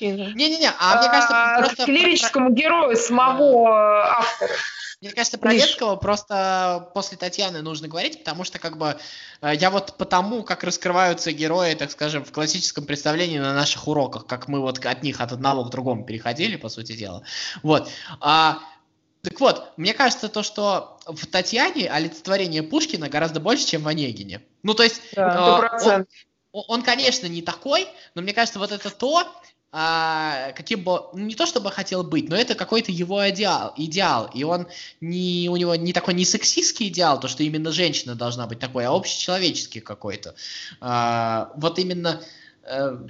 [0.00, 1.84] Не-не-не, а мне кажется, а, просто...
[1.84, 4.54] К лирическому герою самого автора.
[5.02, 8.96] Мне кажется, про Ленского просто после Татьяны нужно говорить, потому что как бы
[9.42, 14.26] э, я вот потому, как раскрываются герои, так скажем, в классическом представлении на наших уроках,
[14.26, 17.22] как мы вот от них от одного к другому переходили, по сути дела.
[17.62, 17.90] Вот.
[18.20, 18.60] А,
[19.26, 24.40] так вот, мне кажется, то, что в Татьяне олицетворение Пушкина гораздо больше, чем в Онегине.
[24.62, 26.04] Ну, то есть, да, э,
[26.52, 29.26] он, он, конечно, не такой, но мне кажется, вот это то,
[29.72, 34.44] а, каким бы, не то чтобы хотел быть, но это какой-то его идеал, идеал, и
[34.44, 34.68] он
[35.00, 38.84] не, у него не такой не сексистский идеал, то, что именно женщина должна быть такой,
[38.84, 40.36] а общечеловеческий какой-то.
[40.80, 42.22] А, вот именно
[42.62, 43.04] а,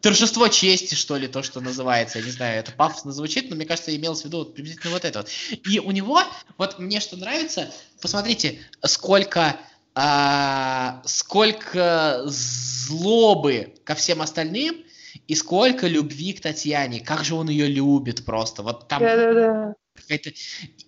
[0.00, 2.18] торжество чести, что ли, то, что называется.
[2.18, 5.04] Я не знаю, это пафосно звучит, но мне кажется, имелось в виду вот, приблизительно вот
[5.04, 5.28] это вот.
[5.68, 6.20] И у него,
[6.58, 9.56] вот мне что нравится, посмотрите, сколько,
[9.94, 14.86] а, сколько злобы ко всем остальным,
[15.26, 18.62] и сколько любви к Татьяне, как же он ее любит просто.
[18.62, 19.74] Вот там Да-да-да.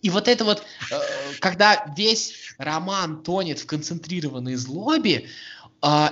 [0.03, 1.01] И вот это вот, э,
[1.41, 5.29] когда весь роман тонет в концентрированной злобе,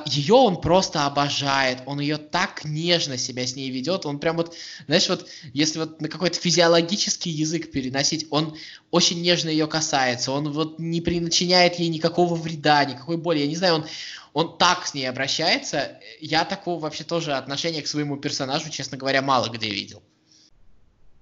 [0.07, 4.55] ее он просто обожает, он ее так нежно себя с ней ведет, он прям вот,
[4.87, 8.57] знаешь, вот, если вот на какой-то физиологический язык переносить, он
[8.93, 13.57] очень нежно ее касается, он вот не причиняет ей никакого вреда, никакой боли, я не
[13.57, 13.87] знаю, он,
[14.35, 19.21] он так с ней обращается, я такого вообще тоже отношения к своему персонажу, честно говоря,
[19.21, 20.01] мало где видел.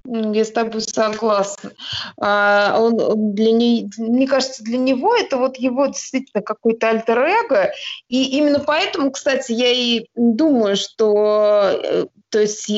[0.06, 1.72] Я с тобой согласна.
[2.20, 7.72] А, он для не, мне кажется, для него это вот его действительно какой-то альтер-эго.
[8.08, 12.70] И именно поэтому, кстати, я и думаю, что э, то есть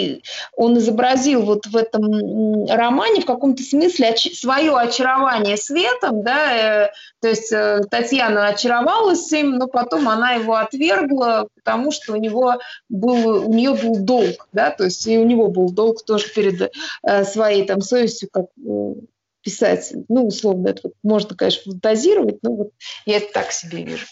[0.54, 6.90] он изобразил вот в этом романе в каком-то смысле оч- свое очарование светом, да, э,
[7.20, 12.60] то есть э, Татьяна очаровалась им, но потом она его отвергла, потому что у него
[12.88, 16.72] был, у нее был долг, да, то есть и у него был долг тоже перед
[17.02, 18.94] э, своей там совестью, как э,
[19.42, 22.70] писать, ну, условно, это вот можно, конечно, фантазировать, но вот
[23.04, 24.06] я это так себе вижу.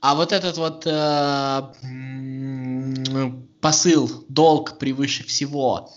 [0.00, 1.62] А вот этот вот э,
[3.60, 5.90] посыл «долг превыше всего»,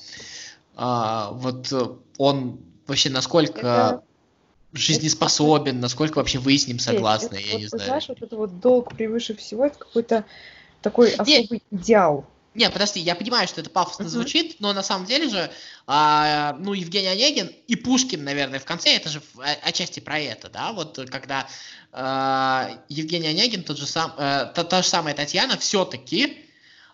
[0.76, 1.72] э, вот
[2.18, 4.04] он вообще насколько это,
[4.73, 7.86] жизнеспособен, насколько вообще вы с ним согласны, это, я вот, не знаю.
[7.86, 10.25] Знаешь, вот это вот «долг превыше всего»— это какой-то
[10.81, 11.81] такой особый Нет.
[11.84, 12.25] идеал.
[12.53, 14.10] Не, подожди, я понимаю, что это пафосно uh-huh.
[14.10, 15.49] звучит, но на самом деле же,
[15.88, 19.21] а, ну, Евгений Онегин и Пушкин, наверное, в конце, это же
[19.63, 21.47] отчасти про это, да, вот когда
[21.93, 26.45] а, Евгений Онегин, тот же сам, а, та, та же самая Татьяна, все-таки,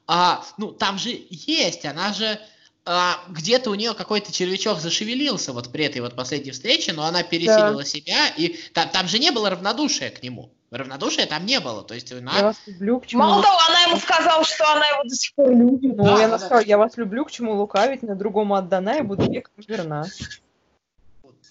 [0.05, 2.39] а, ну, там же есть, она же
[2.87, 7.21] а, где-то у нее какой-то червячок зашевелился вот при этой вот последней встрече, но она
[7.21, 7.83] пересилила да.
[7.83, 10.51] себя, и там, там же не было равнодушия к нему.
[10.71, 11.83] Равнодушия там не было.
[11.83, 12.33] То есть она...
[12.37, 13.23] Я вас люблю, к чему...
[13.23, 15.97] Мало того, она ему сказала, что она его до сих пор любит.
[15.97, 16.67] Ну, да, я да, сказала, да.
[16.67, 20.05] я вас люблю, к чему лукавить, на другому отдана и буду веком верна.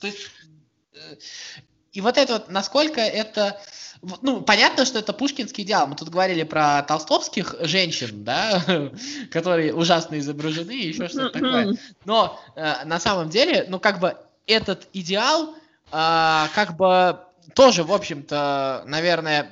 [0.01, 0.31] То есть,
[0.95, 1.17] э,
[1.97, 3.59] и вот это вот, насколько это...
[4.21, 5.87] Ну, понятно, что это пушкинский идеал.
[5.87, 8.63] Мы тут говорили про толстовских женщин, да,
[9.31, 11.75] которые ужасно изображены, и еще что-то такое.
[12.05, 14.15] Но э, на самом деле, ну, как бы
[14.47, 15.55] этот идеал,
[15.91, 17.19] э, как бы
[17.55, 19.49] тоже, в общем-то, наверное,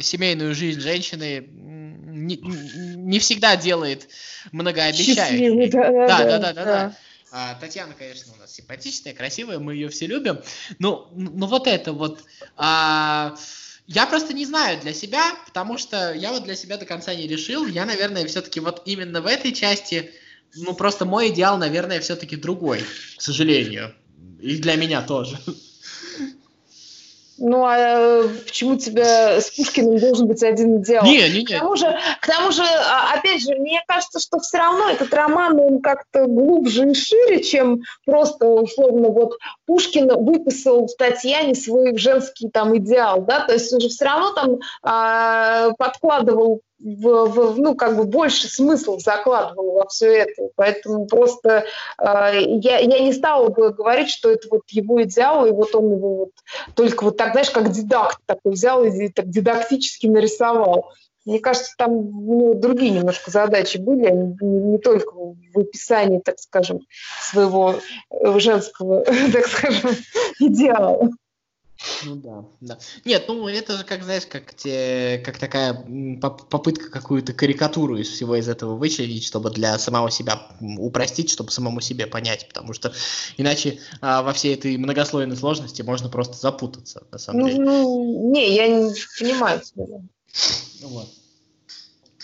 [0.00, 4.08] семейную жизнь женщины не, не всегда делает
[4.50, 5.70] многообещающей.
[5.70, 6.64] Да, да, да, да, да.
[6.64, 6.96] да.
[7.34, 10.40] А, Татьяна, конечно, у нас симпатичная, красивая, мы ее все любим.
[10.78, 12.22] Но, но вот это вот...
[12.56, 13.34] А,
[13.86, 17.26] я просто не знаю для себя, потому что я вот для себя до конца не
[17.26, 17.66] решил.
[17.66, 20.12] Я, наверное, все-таки вот именно в этой части,
[20.54, 22.84] ну просто мой идеал, наверное, все-таки другой,
[23.16, 23.94] к сожалению.
[24.42, 25.38] И для меня тоже.
[27.44, 31.04] Ну, а э, почему тебя с Пушкиным должен быть один идеал?
[31.04, 31.44] Не, не, не.
[31.44, 35.12] К тому же, к тому же, а, опять же, мне кажется, что все равно этот
[35.12, 41.96] роман, он как-то глубже и шире, чем просто, условно, вот Пушкин выписал в Татьяне свой
[41.98, 47.58] женский там идеал, да, то есть он же все равно там а, подкладывал в, в,
[47.58, 50.48] ну, как бы больше смыслов закладывал во все это.
[50.56, 51.64] Поэтому просто
[51.98, 55.92] э, я, я не стала бы говорить, что это вот его идеал, и вот он
[55.92, 56.30] его вот
[56.74, 60.90] только вот так, знаешь, как дидакт такой взял и так дидактически нарисовал.
[61.24, 66.40] Мне кажется, там ну, другие немножко задачи были, а не, не только в описании, так
[66.40, 66.80] скажем,
[67.20, 67.76] своего
[68.10, 69.90] э, женского, так скажем,
[70.40, 71.10] идеала.
[72.04, 72.78] Ну да, да.
[73.04, 75.74] Нет, ну это же как, знаешь, как, те, как такая
[76.20, 81.80] попытка какую-то карикатуру из всего из этого вычленить, чтобы для самого себя упростить, чтобы самому
[81.80, 82.92] себе понять, потому что
[83.36, 87.64] иначе а, во всей этой многослойной сложности можно просто запутаться, на самом ну, деле.
[87.64, 89.86] Ну, не, я не понимаю тебя.
[90.80, 91.08] Ну вот.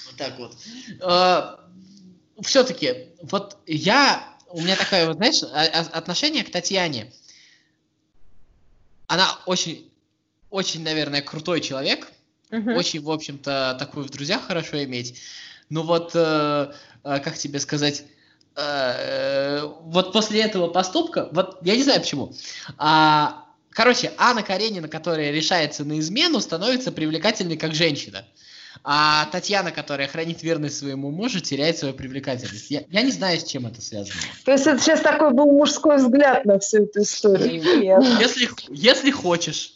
[0.06, 0.56] Вот так вот.
[1.02, 1.60] А,
[2.42, 7.12] все-таки, вот я, у меня такое, вот, знаешь, отношение к Татьяне–
[9.08, 9.90] она очень,
[10.50, 12.08] очень, наверное, крутой человек.
[12.50, 12.76] Uh-huh.
[12.76, 15.20] Очень, в общем-то, такую в друзьях хорошо иметь.
[15.70, 16.72] Но вот, э,
[17.04, 18.04] э, как тебе сказать,
[18.56, 22.34] э, вот после этого поступка, вот я не знаю почему,
[22.78, 28.24] а, короче, Анна Каренина, которая решается на измену, становится привлекательной как женщина.
[28.84, 32.70] А Татьяна, которая хранит верность своему мужу, теряет свою привлекательность.
[32.70, 34.14] Я, я не знаю, с чем это связано.
[34.44, 37.62] То есть это сейчас такой был мужской взгляд на всю эту историю?
[38.20, 39.74] Если, если хочешь.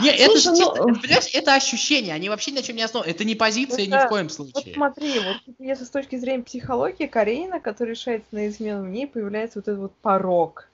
[0.00, 0.74] Не, это же ну...
[0.74, 3.10] понимаешь, это ощущение, они вообще ни на чем не основаны.
[3.10, 4.52] Это не позиция это, ни в коем случае.
[4.54, 8.88] Вот смотри, вот типа, если с точки зрения психологии, Каренина, которая решается на измену, в
[8.88, 10.68] ней появляется вот этот вот порог.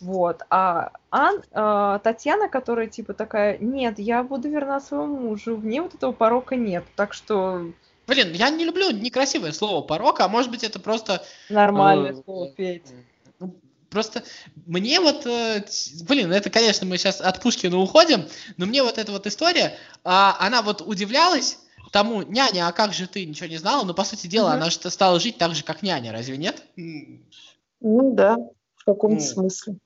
[0.00, 0.42] Вот.
[0.50, 5.80] А Ан, э, Татьяна, которая типа такая, нет, я буду верна своему мужу, в ней
[5.80, 6.84] вот этого порока нет.
[6.96, 7.72] Так что...
[8.06, 11.22] Блин, я не люблю некрасивое слово порок, а может быть это просто...
[11.48, 12.92] Нормальное э, слово, Петь.
[13.38, 13.54] Ну,
[13.90, 14.24] просто
[14.66, 15.64] мне вот, э,
[16.08, 19.72] блин, это, конечно, мы сейчас от Пушкина уходим, но мне вот эта вот история, э,
[20.04, 21.58] она вот удивлялась
[21.92, 23.84] тому, няня, а как же ты ничего не знала?
[23.84, 24.54] Но, по сути дела, угу.
[24.54, 26.62] она же стала жить так же, как няня, разве нет?
[26.76, 28.36] Ну да,
[28.76, 29.28] в каком-то ну.
[29.28, 29.76] смысле.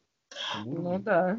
[0.65, 1.39] Ну да.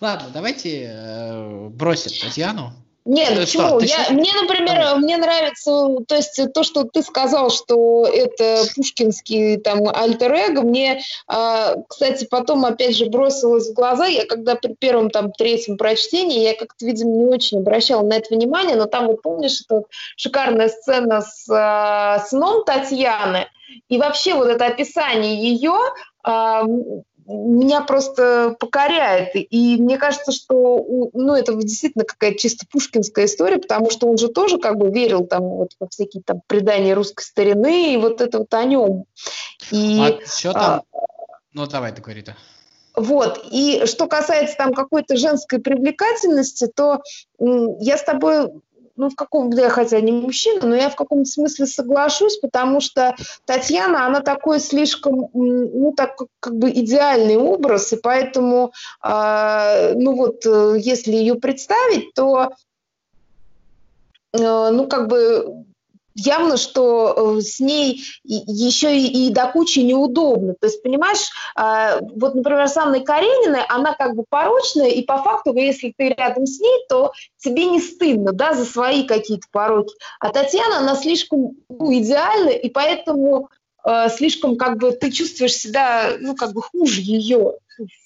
[0.00, 2.72] Ладно, давайте э, бросим Татьяну.
[3.06, 3.80] Нет, ну, почему?
[3.80, 4.96] Что, я, мне, например, а.
[4.96, 11.74] мне нравится, то есть то, что ты сказал, что это пушкинский там альтер-эго, мне, э,
[11.88, 16.54] кстати, потом опять же бросилось в глаза, я когда при первом там третьем прочтении, я
[16.54, 19.84] как-то, видимо, не очень обращала на это внимание, но там, вот помнишь, это
[20.16, 23.48] шикарная сцена с э, сыном Татьяны,
[23.88, 25.74] и вообще вот это описание ее,
[26.26, 26.62] э,
[27.26, 29.30] меня просто покоряет.
[29.34, 34.28] И мне кажется, что ну, это действительно какая-то чисто пушкинская история, потому что он же
[34.28, 38.38] тоже как бы верил там вот во всякие там предания русской старины и вот это
[38.38, 39.04] вот о нем.
[39.70, 40.62] И, а что там?
[40.62, 40.82] А,
[41.52, 42.36] ну, давай, договори-то.
[42.96, 43.40] Вот.
[43.50, 47.00] И что касается там какой-то женской привлекательности, то
[47.38, 48.50] я с тобой
[48.96, 53.14] ну, в каком-то, я хотя не мужчина, но я в каком-то смысле соглашусь, потому что
[53.46, 58.72] Татьяна, она такой слишком, ну, так как бы идеальный образ, и поэтому,
[59.04, 62.50] э, ну, вот, э, если ее представить, то,
[64.32, 65.64] э, ну, как бы
[66.24, 70.54] явно, что э, с ней еще и, и до кучи неудобно.
[70.60, 75.18] То есть, понимаешь, а, вот, например, с Анной Карениной, она как бы порочная, и по
[75.18, 79.94] факту, если ты рядом с ней, то тебе не стыдно, да, за свои какие-то пороки.
[80.20, 83.48] А Татьяна, она слишком ну, идеальна, и поэтому
[83.84, 87.54] э, слишком как бы ты чувствуешь себя, ну, как бы хуже ее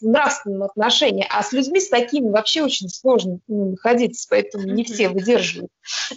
[0.01, 4.85] в нравственном отношении, а с людьми с такими вообще очень сложно ну, находиться, поэтому не
[4.85, 5.71] все выдерживают.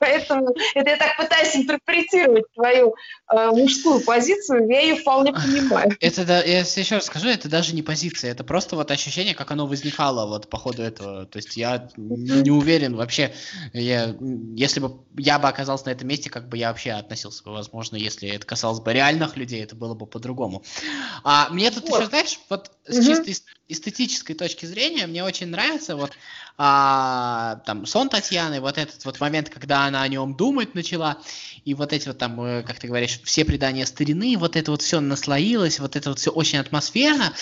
[0.00, 2.94] Поэтому это я так пытаюсь интерпретировать твою
[3.30, 5.96] э, мужскую позицию, я ее вполне понимаю.
[6.00, 9.50] Это, да, я еще раз скажу, это даже не позиция, это просто вот ощущение, как
[9.50, 11.26] оно возникало вот по ходу этого.
[11.26, 13.32] То есть я не уверен вообще,
[13.74, 14.16] я,
[14.56, 17.96] если бы я бы оказался на этом месте, как бы я вообще относился бы, возможно,
[17.96, 20.62] если это касалось бы реальных людей, это было бы по-другому.
[21.24, 22.00] А мне тут вот.
[22.00, 23.32] еще, знаешь, вот вот с чисто
[23.68, 26.12] эстетической точки зрения мне очень нравится вот
[26.58, 31.18] а, там сон Татьяны, вот этот вот момент, когда она о нем думать начала,
[31.64, 34.82] и вот эти вот там, э, как ты говоришь, все предания старины, вот это вот
[34.82, 37.32] все наслоилось, вот это вот все очень атмосферно,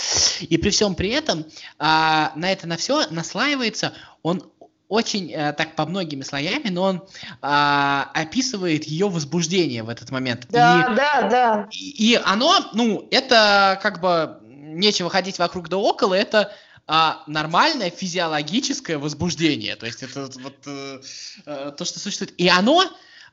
[0.41, 1.47] и при всем при этом
[1.79, 3.93] а, на это на все наслаивается
[4.23, 4.53] он
[4.89, 10.47] очень э, так по многими слоями, но он э, описывает ее возбуждение в этот момент.
[10.49, 11.69] Да, и, да, да.
[11.71, 14.39] И, и оно, ну, это как бы
[14.79, 16.55] нечего ходить вокруг да около, это
[16.87, 19.77] а, нормальное физиологическое возбуждение.
[19.77, 21.01] То есть это вот э,
[21.45, 22.33] э, то, что существует.
[22.39, 22.85] И оно,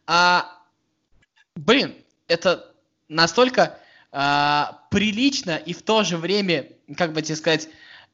[0.07, 0.51] а,
[1.55, 1.95] блин,
[2.27, 2.73] это
[3.07, 3.79] настолько
[4.11, 6.67] а, прилично и в то же время,
[6.97, 7.69] как бы тебе сказать,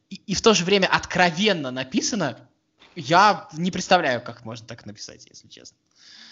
[0.10, 2.38] и, и в то же время откровенно написано.
[2.96, 5.78] Я не представляю, как можно так написать, если честно.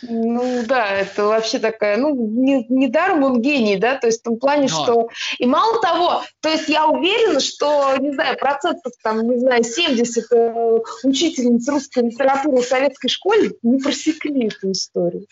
[0.02, 4.38] Ну да, это вообще такая, ну, не, недаром он гений, да, то есть в том
[4.38, 4.84] плане, Но.
[4.84, 5.10] что...
[5.38, 10.32] И мало того, то есть я уверена, что, не знаю, процентов там, не знаю, 70
[10.32, 15.28] э, учительниц русской литературы в советской школе не просекли эту историю.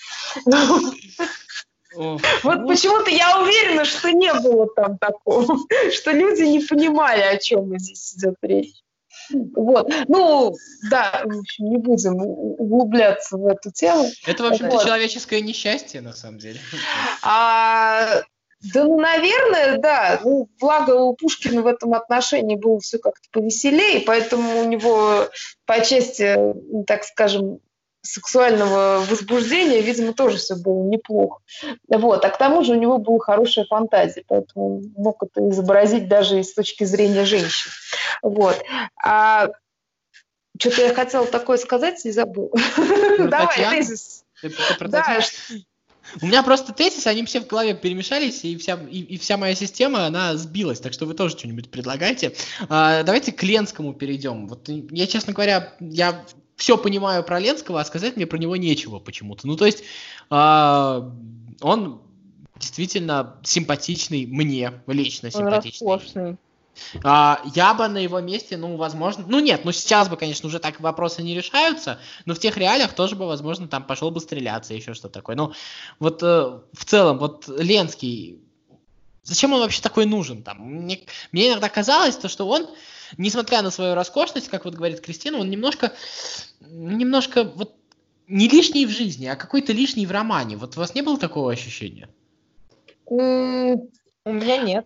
[1.96, 5.58] Вот почему-то я уверена, что не было там такого,
[5.92, 8.84] что люди не понимали, о чем здесь идет речь.
[9.56, 9.92] Вот.
[10.08, 10.54] Ну,
[10.90, 14.06] да, в общем, не будем углубляться в эту тему.
[14.26, 14.84] Это, в общем-то, вот.
[14.84, 16.60] человеческое несчастье, на самом деле.
[17.24, 18.22] А,
[18.74, 20.20] да, ну, наверное, да.
[20.24, 25.30] Ну, благо у Пушкина в этом отношении было все как-то повеселее, поэтому у него
[25.66, 26.38] по части,
[26.88, 27.60] так скажем,
[28.08, 31.42] сексуального возбуждения, видимо, тоже все было неплохо.
[31.88, 32.24] Вот.
[32.24, 36.44] А к тому же у него была хорошая фантазия, поэтому он мог это изобразить даже
[36.44, 37.72] с точки зрения женщин.
[38.22, 38.62] Вот.
[39.04, 39.50] А
[40.60, 42.50] что-то я хотела такое сказать и забыла.
[43.20, 44.24] Ну, Давай, тезис.
[44.80, 45.20] да,
[46.22, 49.56] у меня просто тезис, они все в голове перемешались, и вся, и, и вся моя
[49.56, 52.34] система, она сбилась, так что вы тоже что-нибудь предлагайте.
[52.70, 54.48] А, давайте к Ленскому перейдем.
[54.48, 56.24] Вот я, честно говоря, я
[56.58, 59.48] все понимаю про Ленского, а сказать мне про него нечего почему-то.
[59.48, 59.84] Ну, то есть,
[60.30, 61.12] э,
[61.62, 62.02] он
[62.60, 65.88] действительно симпатичный мне, лично симпатичный.
[65.88, 66.38] Роскошный.
[67.04, 70.60] А, я бы на его месте, ну, возможно, ну нет, ну сейчас бы, конечно, уже
[70.60, 74.74] так вопросы не решаются, но в тех реалиях тоже бы, возможно, там пошел бы стреляться,
[74.74, 75.36] еще что такое.
[75.36, 75.54] Ну,
[76.00, 78.40] вот э, в целом, вот Ленский,
[79.24, 80.60] зачем он вообще такой нужен там?
[80.60, 81.02] Мне,
[81.32, 82.68] мне иногда казалось, то, что он
[83.18, 85.94] несмотря на свою роскошность, как вот говорит Кристина, он немножко,
[86.62, 87.76] немножко вот
[88.28, 90.58] не лишний в жизни, а какой-то лишний в романе.
[90.58, 92.10] Вот у вас не было такого ощущения?
[93.06, 93.16] У
[94.26, 94.86] меня нет.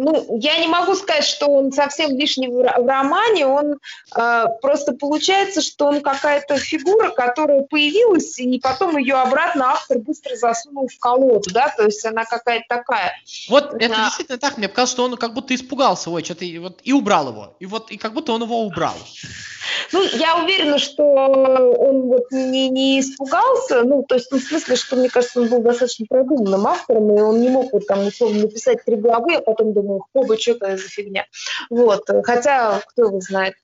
[0.00, 3.78] Ну, я не могу сказать, что он совсем лишний в, романе, он
[4.16, 10.36] э, просто получается, что он какая-то фигура, которая появилась, и потом ее обратно автор быстро
[10.36, 13.12] засунул в колоду, да, то есть она какая-то такая.
[13.48, 14.04] Вот это а...
[14.04, 17.56] действительно так, мне показалось, что он как будто испугался, ой, что-то, вот, и убрал его,
[17.58, 18.94] и вот, и как будто он его убрал.
[19.92, 24.76] Ну, я уверена, что он вот не, не испугался, ну, то есть, ну, в смысле,
[24.76, 28.42] что, мне кажется, он был достаточно продуманным автором, и он не мог вот там, условно,
[28.42, 31.26] написать три главы, а потом думал, хоба, что это за фигня.
[31.70, 33.54] Вот, хотя, кто его знает,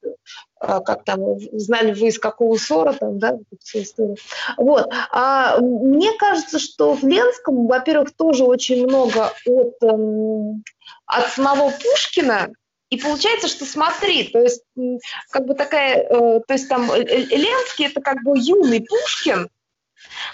[0.67, 4.17] а, как там, знали вы из какого ссора там, да, вся история.
[4.57, 4.91] Вот.
[5.11, 10.65] А мне кажется, что в Ленском, во-первых, тоже очень много от, эм,
[11.07, 12.51] от самого Пушкина,
[12.95, 14.63] и получается, что смотри, то есть
[15.31, 19.49] как бы такая, э, то есть там Ленский это как бы юный Пушкин,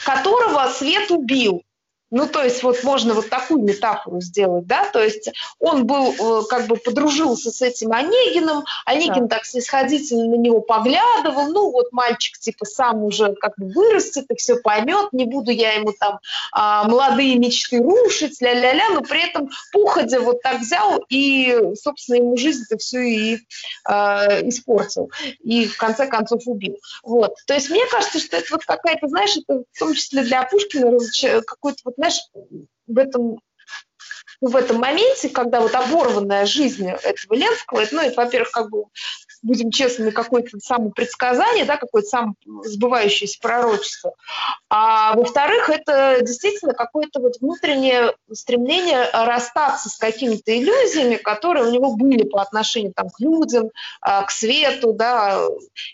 [0.04, 1.62] которого свет убил.
[2.10, 5.30] Ну, то есть вот можно вот такую метафору сделать, да, то есть
[5.60, 9.36] он был, э, как бы подружился с этим Онегиным, Онегин да.
[9.36, 14.34] так снисходительно на него поглядывал, ну, вот мальчик типа сам уже как бы вырастет и
[14.34, 16.18] все поймет, не буду я ему там
[16.52, 22.36] а, молодые мечты рушить, ля-ля-ля, но при этом Пуходя вот так взял и, собственно, ему
[22.36, 23.38] жизнь-то всю и
[23.84, 25.10] а, испортил,
[25.44, 26.76] и в конце концов убил.
[27.04, 30.42] Вот, то есть мне кажется, что это вот какая-то, знаешь, это в том числе для
[30.42, 30.98] Пушкина
[31.46, 32.30] какой-то вот знаешь,
[32.86, 33.40] в этом
[34.40, 38.84] в этом моменте, когда вот оборванная жизнь этого Ленского, это, ну, это, во-первых, как бы
[39.42, 44.14] будем честны, какое-то самопредсказание, да, какое-то самосбывающееся пророчество.
[44.68, 51.96] А во-вторых, это действительно какое-то вот внутреннее стремление расстаться с какими-то иллюзиями, которые у него
[51.96, 53.70] были по отношению там, к людям,
[54.00, 55.40] а, к свету, да,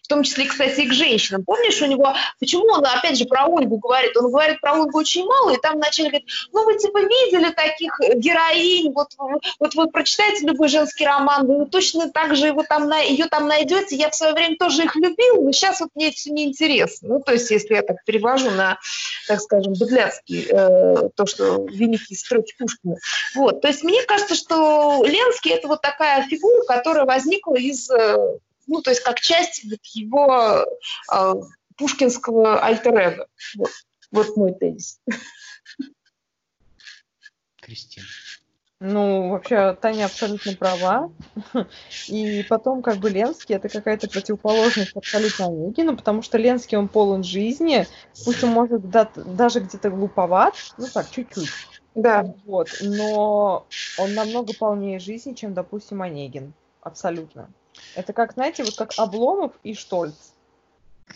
[0.02, 1.44] в том числе, кстати, и к женщинам.
[1.44, 4.16] Помнишь, у него, почему он, опять же, про Ольгу говорит?
[4.16, 8.00] Он говорит про Ольгу очень мало, и там вначале говорит, ну, вы типа видели таких
[8.36, 9.08] героинь, вот,
[9.58, 13.96] вот вы прочитаете любой женский роман, вы точно так же его там, ее там найдете.
[13.96, 17.08] Я в свое время тоже их любил, но сейчас вот мне это все неинтересно.
[17.08, 18.78] Ну, то есть, если я так перевожу на,
[19.26, 22.96] так скажем, быдляцкий, э, то, что великие строки Пушкина.
[23.34, 28.38] Вот, то есть, мне кажется, что Ленский– это вот такая фигура, которая возникла из, э,
[28.66, 30.66] ну, то есть, как часть вот его
[31.12, 31.34] э,
[31.76, 33.26] пушкинского альтер
[33.56, 33.70] Вот,
[34.10, 35.00] вот мой тезис.
[37.66, 38.06] Кристина.
[38.78, 41.10] Ну, вообще, Таня абсолютно права.
[42.08, 47.24] И потом, как бы, Ленский это какая-то противоположность абсолютно Онегину, потому что Ленский, он полон
[47.24, 47.86] жизни,
[48.24, 51.50] пусть он может да, даже где-то глуповат, ну так, чуть-чуть.
[51.94, 52.34] Да.
[52.44, 53.66] Вот, но
[53.98, 56.52] он намного полнее жизни, чем, допустим, Онегин.
[56.82, 57.48] Абсолютно.
[57.94, 60.32] Это как, знаете, вот как Обломов и Штольц.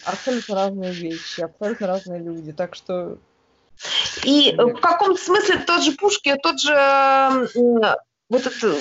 [0.05, 2.53] Абсолютно разные вещи, абсолютно разные люди.
[2.53, 3.19] Так что
[4.25, 7.49] и в каком-то смысле тот же Пушкин, тот же
[8.29, 8.79] вот этот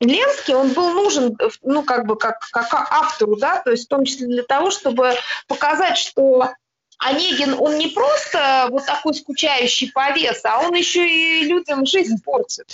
[0.00, 4.04] Ленский, он был нужен, ну, как бы, как, как автору, да, то есть в том
[4.04, 5.14] числе для того, чтобы
[5.48, 6.52] показать, что
[6.98, 12.66] Онегин, он не просто вот такой скучающий повес, а он еще и людям жизнь портит.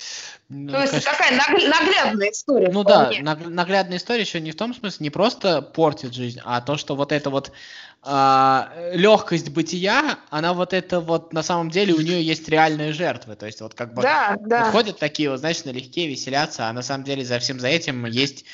[0.48, 1.12] Ну, То есть конечно.
[1.12, 2.70] такая наглядная история.
[2.72, 3.22] Ну вполне.
[3.22, 6.96] да, наглядная история еще не в том смысле, не просто портит жизнь, а то, что
[6.96, 7.52] вот это вот
[8.06, 13.34] а, легкость бытия, она вот это вот на самом деле у нее есть реальные жертвы.
[13.34, 14.70] То есть вот как бы да, да.
[14.70, 18.44] ходят такие, вот, знаешь, налегке веселятся, а на самом деле за всем за этим есть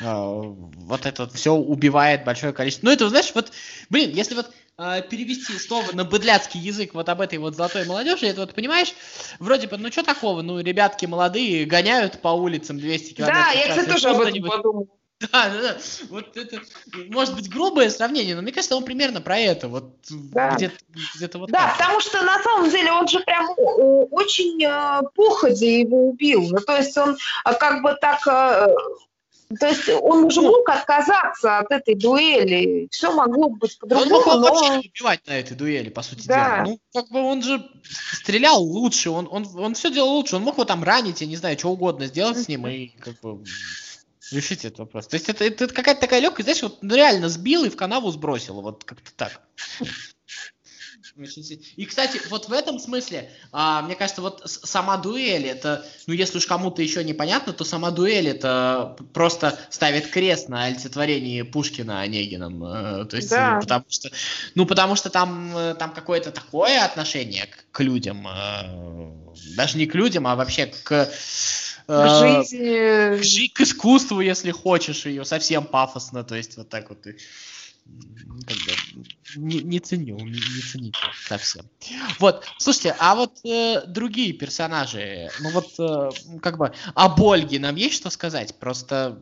[0.00, 2.86] э, вот это вот все убивает большое количество.
[2.86, 3.52] Ну это, знаешь, вот,
[3.90, 8.26] блин, если вот э, перевести слово на быдляцкий язык вот об этой вот золотой молодежи,
[8.26, 8.94] это вот, понимаешь,
[9.38, 13.44] вроде бы, ну что такого, ну ребятки молодые гоняют по улицам 200 километров.
[13.44, 14.88] Да, я, кстати, тоже об этом подумал.
[15.18, 15.76] Да, да, да.
[16.10, 16.60] Вот это,
[17.08, 19.68] может быть, грубое сравнение, но мне кажется, он примерно про это.
[19.68, 20.54] Вот да.
[20.54, 20.76] где-то,
[21.14, 21.78] где-то вот Да, так.
[21.78, 26.50] потому что на самом деле он же прям очень э, походя его убил.
[26.50, 27.16] Ну, то есть он
[27.46, 28.26] э, как бы так...
[29.60, 32.88] То есть он уже ну, мог отказаться от этой дуэли.
[32.90, 34.16] Все могло быть по-другому.
[34.16, 34.78] Он мог но...
[34.78, 36.64] убивать на этой дуэли, по сути да.
[36.64, 36.64] дела.
[36.66, 37.64] Ну, как бы он же
[38.12, 40.36] стрелял лучше, он, он, он все делал лучше.
[40.36, 43.20] Он мог его там ранить, я не знаю, что угодно сделать с ним, и как
[43.20, 43.44] бы
[44.32, 45.06] решить этот вопрос.
[45.06, 48.10] То есть это, это, это какая-то такая легкая, знаешь, вот реально сбил и в канаву
[48.10, 49.40] сбросил, вот как-то так.
[51.76, 56.36] И, кстати, вот в этом смысле, а, мне кажется, вот сама дуэль, это, ну, если
[56.36, 62.62] уж кому-то еще непонятно, то сама дуэль это просто ставит крест на олицетворении Пушкина Онегином.
[62.64, 63.58] Э, то есть, да.
[63.60, 64.10] потому что,
[64.54, 69.86] ну, потому что там, э, там какое-то такое отношение к, к людям, э, даже не
[69.86, 71.10] к людям, а вообще к
[71.86, 73.52] к жизни.
[73.52, 77.06] К, к искусству, если хочешь ее, совсем пафосно, то есть вот так вот.
[78.48, 81.64] И, не, не ценю, не, не цените совсем.
[82.18, 86.10] Вот, слушайте, а вот э, другие персонажи, ну вот э,
[86.40, 88.58] как бы об Ольге нам есть что сказать?
[88.58, 89.18] Просто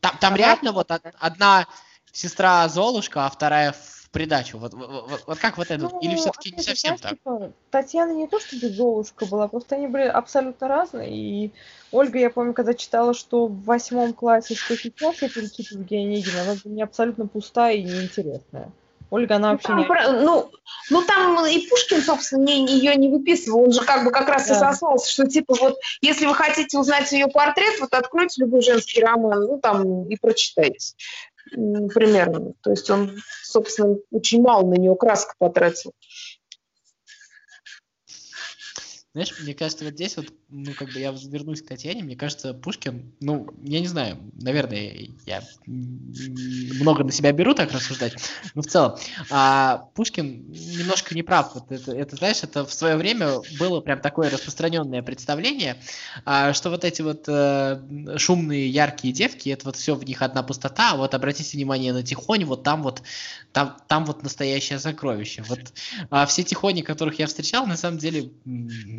[0.00, 1.66] там, там реально вот одна
[2.12, 3.74] сестра Золушка, а вторая
[4.14, 4.56] придачу?
[4.56, 5.82] Вот, вот, вот как вот это?
[5.82, 7.10] Ну, Или все-таки не совсем знаешь, так?
[7.10, 11.10] Типа, Татьяна не то чтобы Золушка была, просто они были абсолютно разные.
[11.12, 11.52] И
[11.92, 16.42] Ольга, я помню, когда читала, что в восьмом классе, что сейчас я перечитываю Евгения Онегина,
[16.42, 18.72] она для меня абсолютно пустая и неинтересная.
[19.10, 19.84] Ольга, она ну, вообще там, не...
[19.84, 20.50] Про, ну,
[20.90, 23.62] ну, там и Пушкин, собственно, не, ее не выписывал.
[23.62, 24.54] Он же как бы как раз да.
[24.54, 29.02] и сослался, что типа вот, если вы хотите узнать ее портрет, вот откройте любой женский
[29.02, 30.94] роман, ну, там, и прочитайте.
[31.50, 32.54] Примерно.
[32.62, 35.92] То есть он, собственно, очень мало на нее краска потратил.
[39.14, 42.52] Знаешь, мне кажется, вот здесь вот, ну, как бы я вернусь к Татьяне, мне кажется,
[42.52, 48.14] Пушкин, ну, я не знаю, наверное, я много на себя беру так рассуждать,
[48.56, 48.96] но в целом,
[49.30, 51.54] а Пушкин немножко не прав.
[51.54, 55.76] Вот это, это, знаешь, это в свое время было прям такое распространенное представление,
[56.24, 57.80] а, что вот эти вот а,
[58.16, 62.02] шумные, яркие девки, это вот все в них одна пустота, а вот обратите внимание на
[62.02, 63.02] Тихонь, вот там вот,
[63.52, 65.44] там, там вот настоящее сокровище.
[65.48, 65.60] Вот
[66.10, 68.32] а, все Тихони, которых я встречал, на самом деле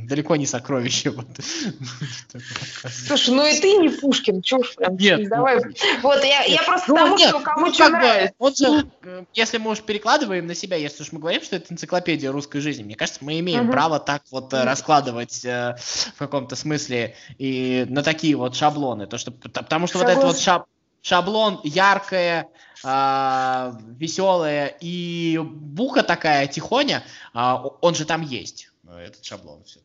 [0.07, 1.09] далеко не сокровище.
[1.11, 1.27] Вот.
[2.91, 4.95] Слушай, ну и ты не Пушкин, чушь прям.
[4.97, 5.29] Нет.
[5.29, 5.57] Давай.
[5.63, 8.35] Ну, вот, я, я просто ну, тому, нет, что кому ну, что нравится.
[8.39, 11.73] Вот же, э, если мы уж перекладываем на себя, если уж мы говорим, что это
[11.73, 13.71] энциклопедия русской жизни, мне кажется, мы имеем угу.
[13.71, 14.63] право так вот угу.
[14.63, 15.75] раскладывать э,
[16.15, 19.07] в каком-то смысле и на такие вот шаблоны.
[19.07, 20.21] То, что, потому что Согласна.
[20.21, 20.65] вот этот вот шаб,
[21.01, 22.47] шаблон яркое,
[22.83, 27.03] э, веселое и буха такая тихоня,
[27.33, 29.79] э, он же там есть, этот шаблон все.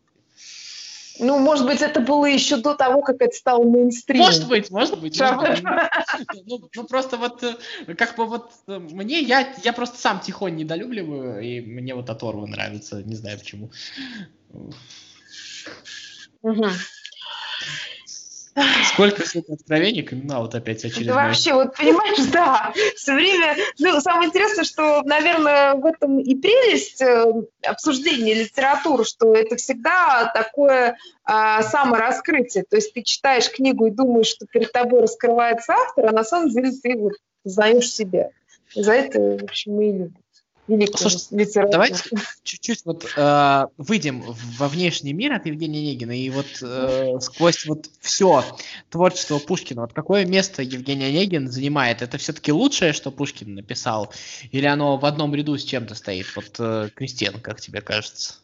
[1.21, 4.27] Ну, может быть, это было еще до того, как это стало мейнстримом.
[4.27, 5.21] Может быть, может быть.
[5.21, 5.65] Может быть.
[6.47, 10.57] Ну, ну, просто вот, э, как бы вот э, мне, я, я просто сам тихонь
[10.57, 13.71] недолюбливаю, и мне вот оторвы нравится, не знаю почему.
[16.43, 16.67] Угу.
[18.93, 21.15] Сколько сегодня откровений, на вот опять очередной.
[21.15, 26.35] Да вообще, вот понимаешь, да, все время, ну, самое интересное, что, наверное, в этом и
[26.35, 27.33] прелесть э,
[27.65, 34.27] обсуждения литературы, что это всегда такое а, самораскрытие, то есть ты читаешь книгу и думаешь,
[34.27, 37.13] что перед тобой раскрывается автор, а на самом деле ты вот
[37.45, 38.31] знаешь себя.
[38.75, 40.17] За это, в общем, мы и любим
[40.71, 41.73] великую Слушай, литературу.
[41.73, 42.03] Давайте
[42.43, 44.23] чуть-чуть вот э, выйдем
[44.59, 48.45] во внешний мир от Евгения Онегина и вот э, сквозь вот все
[48.89, 49.83] творчество Пушкина.
[49.83, 52.03] Вот какое место Евгений Онегин занимает?
[52.03, 54.13] Это все-таки лучшее, что Пушкин написал?
[54.53, 56.27] Или оно в одном ряду с чем-то стоит?
[56.37, 58.35] Вот, э, Кристиан, как тебе кажется?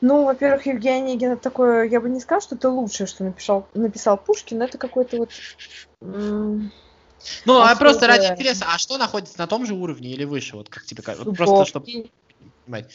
[0.00, 3.68] Ну, во-первых, Евгений Онегин это такое, я бы не сказала, что это лучшее, что написал,
[3.74, 5.30] написал Пушкин, это какой-то вот
[7.44, 10.68] ну, а, просто ради интереса, а что находится на том же уровне или выше, вот
[10.68, 11.28] как тебе кажется?
[11.28, 11.86] Вот просто чтобы
[12.64, 12.90] понимать.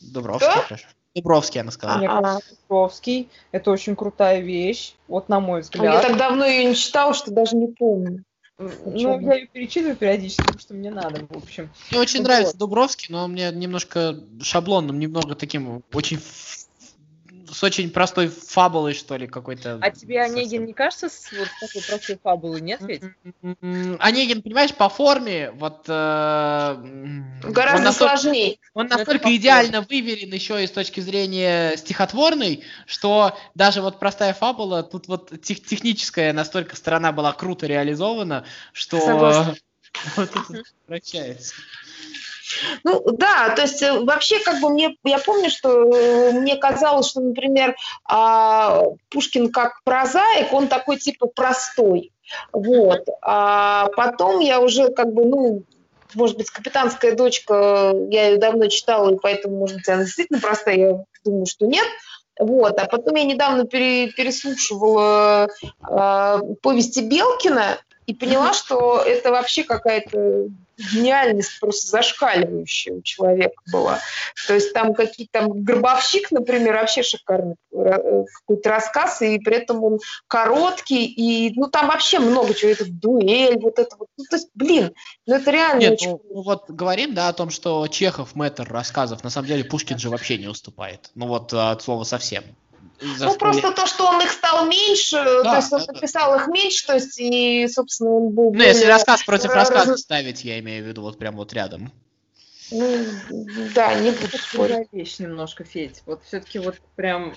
[0.00, 0.62] Дубровский, что?
[0.62, 0.86] хорошо.
[1.14, 2.06] Дубровский, она сказала.
[2.08, 2.38] А,
[2.68, 5.94] Дубровский, это очень крутая вещь, вот на мой взгляд.
[5.94, 8.24] Я так давно ее не читала, что даже не помню.
[8.58, 11.70] Ну, я ее перечитываю периодически, потому что мне надо, в общем.
[11.90, 12.28] Мне очень вот.
[12.28, 16.20] нравится Дубровский, но он мне немножко шаблонным, немного таким очень
[17.50, 19.78] с очень простой фабулой, что ли, какой-то.
[19.80, 23.02] А тебе Онегин не кажется с вот такой простой фабулой, нет ведь?
[23.98, 25.84] Онегин, понимаешь, по форме, вот...
[25.88, 26.76] Э,
[27.42, 28.58] Гораздо он настолько, сложнее.
[28.74, 34.82] Он настолько идеально выверен еще и с точки зрения стихотворной, что даже вот простая фабула,
[34.82, 39.00] тут вот тех, техническая настолько сторона была круто реализована, что...
[39.00, 39.56] Согласна.
[40.16, 41.54] Вот это прощается.
[42.84, 47.08] Ну да, то есть э, вообще как бы мне, я помню, что э, мне казалось,
[47.08, 52.12] что, например, а, Пушкин как прозаик, он такой типа простой.
[52.52, 53.06] Вот.
[53.22, 55.62] А потом я уже как бы, ну,
[56.14, 60.76] может быть, «Капитанская дочка», я ее давно читала, и поэтому, может быть, она действительно простая,
[60.76, 61.86] я думаю, что нет.
[62.38, 62.78] Вот.
[62.78, 65.48] А потом я недавно пере, переслушивала
[65.88, 67.78] э, повести Белкина
[68.10, 70.48] и поняла, что это вообще какая-то
[70.92, 74.00] гениальность просто зашкаливающая у человека была.
[74.48, 79.84] То есть там какие-то там Гробовщик, например, вообще шикарный э, какой-то рассказ, и при этом
[79.84, 84.08] он короткий, и ну там вообще много чего, это дуэль, вот это вот.
[84.16, 84.92] Ну, то есть, блин,
[85.26, 86.10] ну это реально Нет, очень...
[86.10, 90.10] ну, вот говорим, да, о том, что Чехов мэтр рассказов, на самом деле Пушкин же
[90.10, 91.10] вообще не уступает.
[91.14, 92.42] Ну вот от слова совсем.
[93.00, 96.42] Ну, просто то, что он их стал меньше, да, то есть он да, написал да.
[96.42, 98.52] их меньше, то есть, и, собственно, он был...
[98.52, 101.92] Ну, если рассказ против рассказа ставить, я имею в виду, вот прям вот рядом.
[102.70, 103.04] Ну,
[103.74, 104.88] да, не буду спорить.
[104.92, 106.02] вещь немножко, Федь.
[106.06, 107.34] Вот все-таки вот прям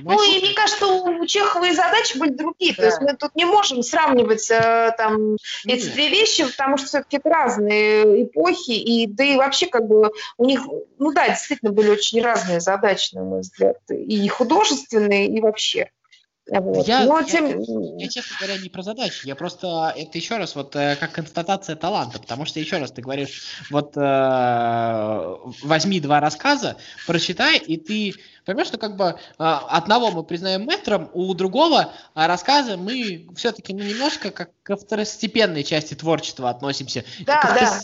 [0.00, 2.74] ну, и мне кажется, у Чехова и задачи были другие.
[2.74, 2.82] Да.
[2.82, 5.32] То есть мы тут не можем сравнивать э, там
[5.64, 5.78] Нет.
[5.78, 10.10] эти две вещи, потому что все-таки это разные эпохи, и да и вообще как бы
[10.36, 10.60] у них,
[10.98, 15.90] ну да, действительно были очень разные задачи, на мой взгляд, и художественные, и вообще.
[16.50, 16.88] Вот.
[16.88, 17.60] Я, Но, я, тем...
[17.98, 21.76] я, честно говоря, не про задачи, я просто, это еще раз, вот э, как констатация
[21.76, 28.14] таланта, потому что, еще раз, ты говоришь, вот э, возьми два рассказа, прочитай, и ты
[28.48, 33.74] поймешь, что как бы а, одного мы признаем мэтром, у другого а, рассказа мы все-таки
[33.74, 37.04] ну, немножко как ко второстепенной части творчества относимся.
[37.26, 37.80] Да, да.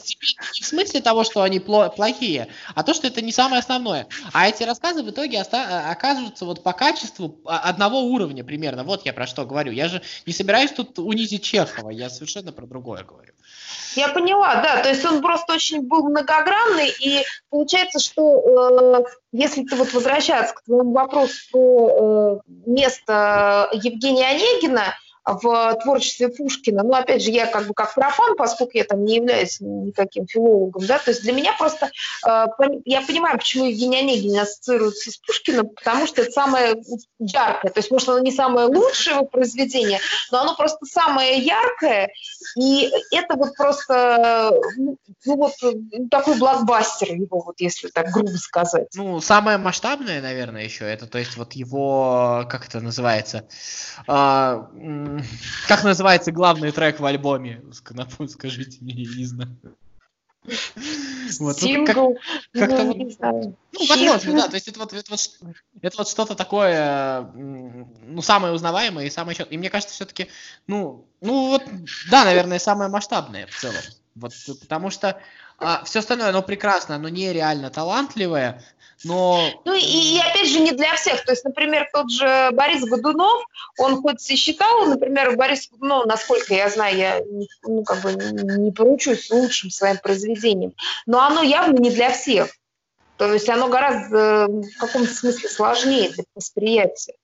[0.57, 4.07] Не в смысле того, что они плохие, а то, что это не самое основное.
[4.33, 8.85] А эти рассказы в итоге оста- оказываются вот по качеству одного уровня примерно.
[8.85, 9.71] Вот я про что говорю.
[9.71, 13.35] Я же не собираюсь тут унизить Чехова, я совершенно про другое говорю.
[13.97, 19.05] Я поняла, да, то есть он просто очень был многогранный, и получается, что э,
[19.35, 26.83] если ты вот возвращаться к твоему вопросу про э, место Евгения Онегина, в творчестве Пушкина.
[26.83, 30.87] Ну, опять же, я как бы как профан, поскольку я там не являюсь никаким филологом,
[30.87, 31.91] да, то есть для меня просто,
[32.27, 32.47] э,
[32.85, 36.77] я понимаю, почему Евгений Онегин ассоциируется с Пушкиным, потому что это самое
[37.19, 40.01] яркое, то есть, может, оно не самое лучшее его произведение,
[40.31, 42.11] но оно просто самое яркое,
[42.57, 45.55] и это вот просто, ну, ну вот
[46.11, 48.89] такой блокбастер его, вот если так грубо сказать.
[48.95, 53.47] Ну, самое масштабное, наверное, еще, это, то есть, вот его, как это называется,
[54.07, 54.69] а,
[55.69, 57.63] как называется главный трек в альбоме?
[58.29, 59.57] Скажите мне, я не знаю.
[61.41, 61.97] Вот, ну, как,
[62.53, 65.21] как-то вот, ну, возможно, да, то есть это вот, это вот,
[65.81, 70.29] это вот что-то такое, ну, самое узнаваемое и самое И мне кажется, все-таки,
[70.67, 71.63] ну, ну вот,
[72.11, 73.81] да, наверное, самое масштабное в целом.
[74.17, 75.19] Вот, потому что
[75.59, 78.63] а, все остальное, оно прекрасно, оно нереально талантливое,
[79.05, 79.51] но...
[79.65, 81.25] Ну и, и опять же не для всех.
[81.25, 83.43] То есть, например, тот же Борис Годунов,
[83.79, 87.21] он хоть и считал, например, Борис Годунов, насколько я знаю, я
[87.63, 90.73] ну, как бы не поручусь лучшим своим произведением,
[91.07, 92.49] но оно явно не для всех.
[93.17, 97.15] То есть оно гораздо в каком-то смысле сложнее для восприятия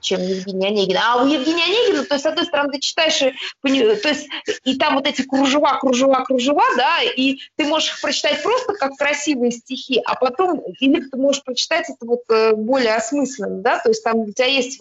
[0.00, 1.00] чем Евгения Онегина.
[1.04, 3.32] А у Евгения Онегина, то есть, с одной стороны, ты читаешь, и,
[3.62, 4.28] то есть,
[4.64, 8.96] и там вот эти кружева, кружева, кружева, да, и ты можешь их прочитать просто как
[8.96, 13.88] красивые стихи, а потом, или ты можешь прочитать это вот э, более осмысленно, да, то
[13.88, 14.80] есть там у тебя есть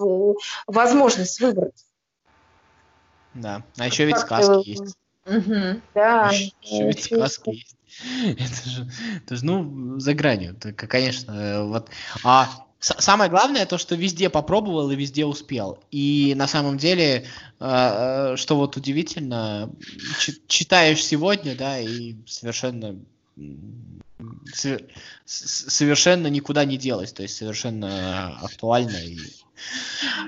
[0.67, 1.85] возможность выбрать.
[3.33, 4.95] Да, а еще ведь сказки есть.
[5.25, 6.29] Угу, да.
[6.29, 7.75] Еще ведь сказки есть.
[8.39, 8.91] Это же,
[9.23, 10.55] это же, ну, за гранью.
[10.55, 11.89] Так, конечно, э, вот.
[12.23, 12.49] А
[12.83, 15.79] Самое главное то, что везде попробовал и везде успел.
[15.89, 17.23] И на самом деле, э,
[17.61, 19.69] э, что вот удивительно,
[20.47, 22.99] читаешь сегодня, да, и совершенно
[25.25, 28.99] совершенно никуда не делось, то есть совершенно актуально.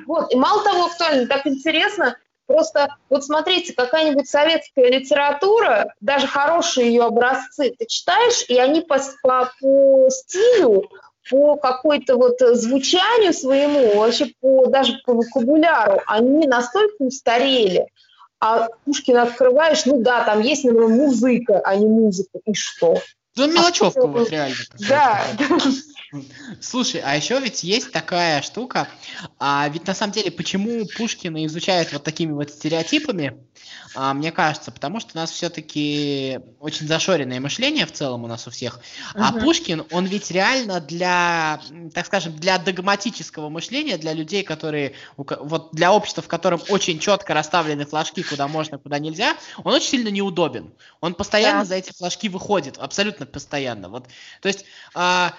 [0.05, 6.87] Вот, и мало того актуально, так интересно, просто вот смотрите, какая-нибудь советская литература, даже хорошие
[6.87, 10.89] ее образцы, ты читаешь, и они по, по, по стилю
[11.29, 17.87] по какой-то вот звучанию своему, вообще по, даже по вокабуляру, они настолько устарели.
[18.39, 23.01] А Пушкина открываешь, ну да, там есть, например, музыка, а не музыка, и что?
[23.35, 24.55] Ну, мелочевка а вот реально.
[24.87, 25.21] Да.
[26.61, 28.87] Слушай, а еще ведь есть такая штука,
[29.39, 33.37] а ведь на самом деле почему Пушкина изучают вот такими вот стереотипами,
[33.95, 38.47] а, мне кажется, потому что у нас все-таки очень зашоренное мышление в целом у нас
[38.47, 38.79] у всех,
[39.13, 41.61] а Пушкин, он ведь реально для,
[41.93, 47.33] так скажем, для догматического мышления, для людей, которые, вот для общества, в котором очень четко
[47.33, 50.73] расставлены флажки, куда можно, куда нельзя, он очень сильно неудобен.
[51.01, 51.65] Он постоянно yeah.
[51.65, 53.89] за эти флажки выходит, абсолютно постоянно.
[53.89, 54.07] Вот,
[54.41, 55.33] то есть а,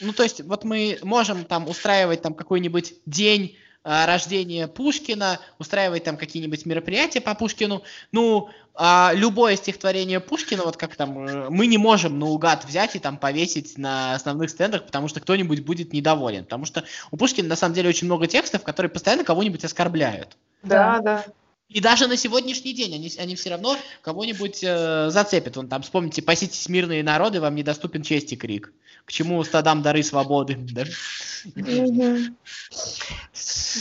[0.00, 6.04] ну, то есть, вот мы можем там устраивать там какой-нибудь день а, рождения Пушкина, устраивать
[6.04, 7.82] там какие-нибудь мероприятия по Пушкину.
[8.12, 13.00] Ну, а любое стихотворение Пушкина, вот как там, э, мы не можем наугад взять и
[13.00, 16.44] там повесить на основных стендах, потому что кто-нибудь будет недоволен.
[16.44, 20.36] Потому что у Пушкина на самом деле очень много текстов, которые постоянно кого-нибудь оскорбляют.
[20.62, 21.24] Да, да.
[21.68, 25.56] И даже на сегодняшний день они, они все равно кого-нибудь э, зацепят.
[25.56, 28.72] Вон там, вспомните, паситесь мирные народы, вам недоступен честь и крик.
[29.04, 30.84] К чему стадам дары свободы, да?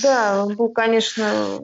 [0.01, 1.61] Да, он был, конечно,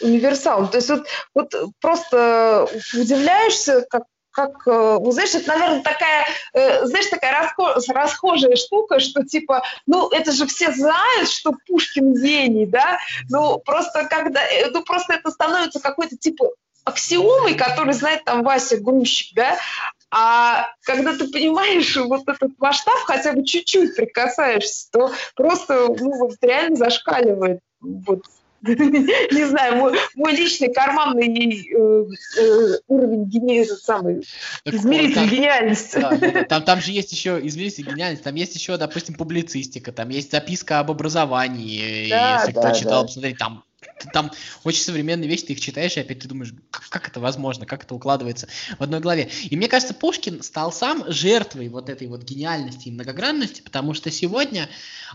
[0.00, 0.70] универсал.
[0.70, 7.06] То есть вот, вот просто удивляешься, как как, ну, знаешь, это, наверное, такая, э, знаешь,
[7.06, 7.50] такая
[7.88, 14.04] расхожая штука, что типа, ну, это же все знают, что Пушкин гений, да, ну, просто
[14.04, 16.50] когда, э, ну, просто это становится какой-то типа
[16.84, 19.56] аксиомой, который знает там Вася Грузчик, да,
[20.10, 26.36] а когда ты понимаешь вот этот масштаб, хотя бы чуть-чуть прикасаешься, то просто, ну, вот
[26.40, 28.22] реально зашкаливает вот
[28.62, 32.04] не знаю, мой, мой личный карманный э,
[32.40, 33.62] э, уровень гени...
[33.62, 34.24] этот самый
[34.64, 35.98] так измеритель там, гениальности.
[36.00, 40.32] Да, там, там же есть еще измеритель гениальности, там есть еще, допустим, публицистика, там есть
[40.32, 43.06] записка об образовании, да, если да, кто читал, да.
[43.06, 43.62] посмотреть, там
[44.12, 44.30] там
[44.64, 47.84] очень современные вещи, ты их читаешь, и опять ты думаешь, как, как это возможно, как
[47.84, 49.30] это укладывается в одной голове.
[49.50, 54.10] И мне кажется, Пушкин стал сам жертвой вот этой вот гениальности и многогранности, потому что
[54.10, 54.68] сегодня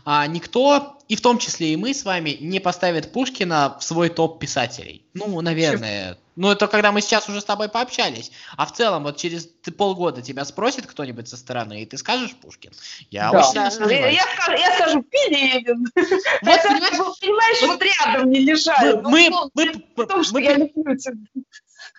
[0.05, 4.09] а, никто, и в том числе и мы с вами, не поставит Пушкина в свой
[4.09, 5.03] топ писателей.
[5.13, 8.31] Ну, наверное, ну, это когда мы сейчас уже с тобой пообщались.
[8.57, 12.71] А в целом, вот через полгода тебя спросит кто-нибудь со стороны, и ты скажешь Пушкин.
[13.11, 13.39] Я да.
[13.39, 13.91] очень да.
[13.91, 15.87] я, я, скажу, я скажу Пелевин.
[15.95, 18.99] Вот, Это, понимаешь, понимаешь вот, вот рядом не лежали.
[19.01, 21.13] Мы, ну, мы, мы, что мы, я люблю тебя.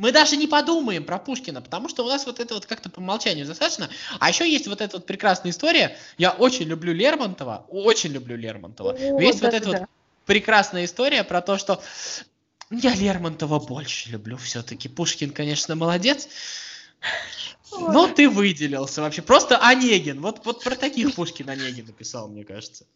[0.01, 2.99] Мы даже не подумаем про Пушкина, потому что у нас вот это вот как-то по
[2.99, 3.89] умолчанию достаточно.
[4.19, 5.97] А еще есть вот эта вот прекрасная история.
[6.19, 8.93] Я очень люблю Лермонтова, очень люблю Лермонтова.
[8.93, 9.79] О, есть да, вот эта да.
[9.79, 9.89] вот
[10.27, 11.81] прекрасная история про то, что
[12.83, 14.89] я Лермонтова больше люблю все-таки.
[14.89, 16.29] Пушкин, конечно, молодец.
[17.79, 19.23] Но ты выделился вообще.
[19.23, 20.21] Просто Онегин.
[20.21, 22.87] Вот, вот про таких Пушкин Онегин написал, мне кажется.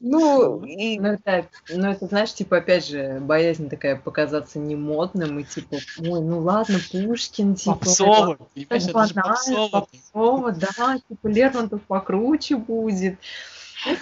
[0.00, 0.98] Ну, и...
[0.98, 6.20] ну, это, ну, это, знаешь, типа, опять же, боязнь такая показаться немодным, и типа, ой,
[6.20, 7.74] ну ладно, Пушкин, типа...
[7.74, 13.18] Попсово, это, это банально, попсово, да, типа, Лермонтов покруче будет.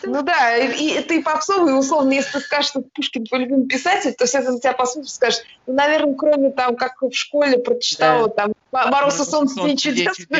[0.02, 4.14] Ну да, и, и ты попсовый, условно, если ты скажешь, что Пушкин твой любимый писатель,
[4.14, 8.28] то все на тебя посмотрят и скажут, ну, наверное, кроме там, как в школе прочитала,
[8.28, 8.34] да.
[8.34, 10.30] там, «Мороз и солнце, день чудесный».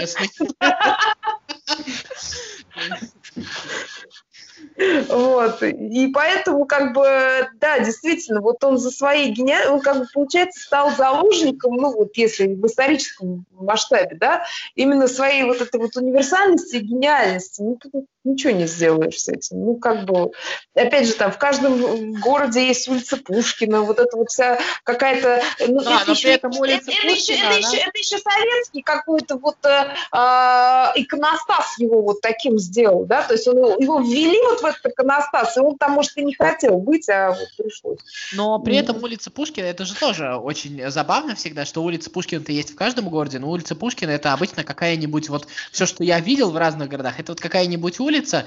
[5.09, 5.62] Вот.
[5.62, 10.62] И поэтому, как бы, да, действительно, вот он за своей гениальностью, он, как бы, получается,
[10.62, 16.76] стал заложником, ну, вот если в историческом масштабе, да, именно своей вот этой вот универсальности
[16.76, 17.62] и гениальности.
[17.62, 17.78] Ну,
[18.27, 19.64] ничего не сделаешь с этим.
[19.64, 20.33] Ну, как бы,
[20.74, 25.43] опять же, там в каждом городе есть улица Пушкина, вот это вот вся какая-то...
[25.66, 29.57] Ну, да, это еще, этом улица это, Пушкина, это, еще, это, еще, советский какой-то вот
[29.64, 34.64] э, а, иконостас его вот таким сделал, да, то есть он, его ввели вот в
[34.64, 37.99] этот иконостас, и он там, может, и не хотел быть, а вот пришлось.
[38.33, 42.72] Но при этом улица Пушкина, это же тоже очень забавно всегда, что улица Пушкина-то есть
[42.72, 46.57] в каждом городе, но улица Пушкина это обычно какая-нибудь вот, все, что я видел в
[46.57, 48.46] разных городах, это вот какая-нибудь улица, улица,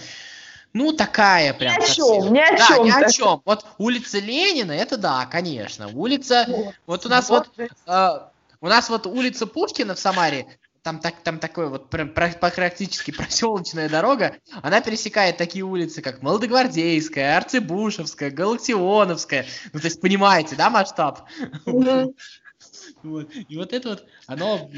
[0.74, 1.80] ну, такая прям.
[1.80, 2.86] Ни о чем, ни о да, чем.
[2.86, 3.42] ни о чем.
[3.46, 5.88] Вот улица Ленина, это да, конечно.
[5.88, 8.20] Улица, вот, вот у нас вот, вот э,
[8.62, 10.46] у нас вот улица Пушкина в Самаре,
[10.84, 17.38] там, так, там такой вот прям практически проселочная дорога, она пересекает такие улицы, как Молодогвардейская,
[17.38, 19.46] Арцебушевская, Галактионовская.
[19.74, 21.28] Ну, то есть, понимаете, да, масштаб?
[21.66, 22.14] Mm-hmm.
[23.04, 24.70] И вот это вот, оно,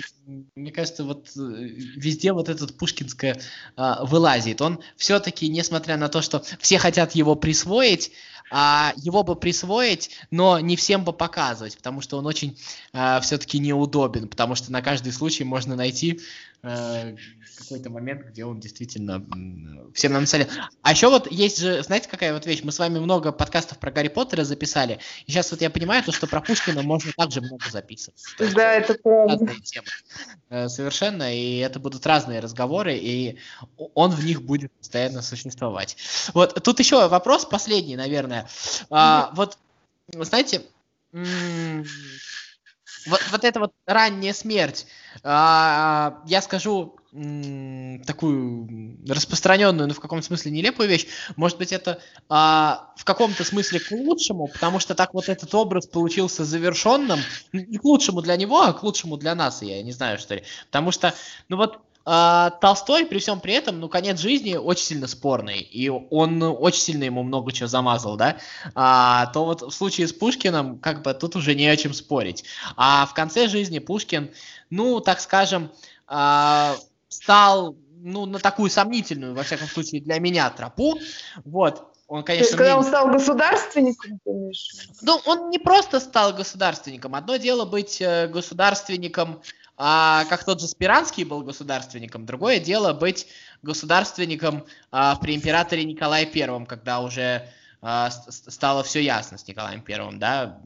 [0.56, 3.42] мне кажется, вот э, везде вот этот пушкинское
[3.76, 4.62] а, вылазит.
[4.62, 8.12] Он все-таки, несмотря на то, что все хотят его присвоить,
[8.52, 12.58] а его бы присвоить, но не всем бы показывать, потому что он очень
[12.92, 16.20] а, все-таки неудобен, потому что на каждый случай можно найти
[16.62, 19.26] какой-то момент, где он действительно
[19.94, 20.48] всем нам насолил.
[20.84, 22.62] А еще вот есть же, знаете, какая вот вещь?
[22.64, 26.12] Мы с вами много подкастов про Гарри Поттера записали, и сейчас вот я понимаю, то,
[26.12, 28.22] что про Пушкина можно также много записывать.
[28.54, 29.52] Да, это правда.
[30.50, 33.40] Э, совершенно, и это будут разные разговоры, и
[33.96, 35.98] он в них будет постоянно существовать.
[36.34, 38.48] Вот тут еще вопрос последний, наверное.
[38.90, 39.58] А, вот,
[40.14, 40.62] знаете,
[43.08, 44.86] вот, вот эта вот ранняя смерть,
[45.24, 46.96] а, я скажу
[48.06, 51.08] такую распространенную, но в каком смысле нелепую вещь.
[51.36, 52.00] Может быть, это
[52.30, 57.20] а, в каком-то смысле к лучшему, потому что так вот этот образ получился завершенным.
[57.52, 60.44] Не к лучшему для него, а к лучшему для нас, я не знаю, что ли.
[60.68, 61.14] Потому что,
[61.50, 65.90] ну вот, а, Толстой при всем при этом, ну, конец жизни очень сильно спорный, и
[65.90, 68.38] он очень сильно ему много чего замазал, да,
[68.76, 72.44] а, то вот в случае с Пушкиным, как бы тут уже не о чем спорить.
[72.76, 74.32] А в конце жизни Пушкин,
[74.70, 75.72] ну, так скажем,
[76.08, 76.76] а,
[77.08, 81.00] стал, ну, на такую сомнительную, во всяком случае, для меня тропу.
[81.46, 81.88] Вот.
[82.08, 82.80] Он, конечно, То есть, когда мне...
[82.80, 84.20] он стал государственником,
[85.02, 87.16] Ну, он не просто стал государственником.
[87.16, 89.42] Одно дело быть э, государственником,
[89.84, 92.28] а, как тот же Спиранский был государственником.
[92.28, 93.26] Другое дело быть
[93.64, 97.50] государственником а, при императоре Николае Первом, когда уже
[97.82, 100.62] а, стало все ясно с Николаем Первым, да,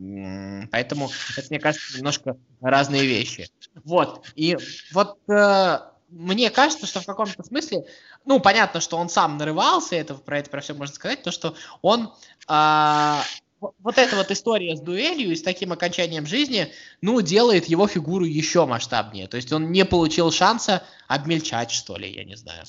[0.70, 3.50] поэтому это, мне кажется, немножко разные вещи.
[3.86, 4.58] Вот, и
[4.92, 7.86] вот э, мне кажется, что в каком-то смысле,
[8.26, 11.56] ну, понятно, что он сам нарывался, это про это про все можно сказать, то, что
[11.82, 12.14] он
[12.48, 13.24] а,
[13.80, 18.26] вот эта вот история с дуэлью и с таким окончанием жизни, ну, делает его фигуру
[18.26, 19.28] еще масштабнее.
[19.28, 22.64] То есть он не получил шанса обмельчать, что ли, я не знаю.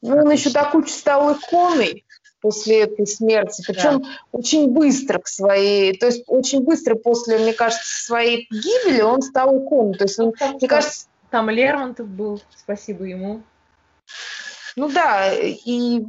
[0.00, 2.04] Ну, он еще до кучи стал иконой
[2.40, 4.08] после этой смерти, причем да.
[4.32, 9.64] очень быстро к своей, то есть очень быстро после, мне кажется, своей гибели он стал
[9.64, 9.94] иконой.
[9.94, 13.42] То есть он, ну, мне кажется, там Лермонтов был, спасибо ему.
[14.78, 16.04] Ну да, и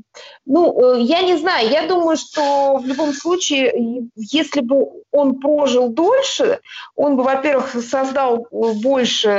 [0.46, 5.90] ну, э, я не знаю, я думаю, что в любом случае, если бы он прожил
[5.90, 6.60] дольше,
[6.96, 9.30] он бы, во-первых, создал больше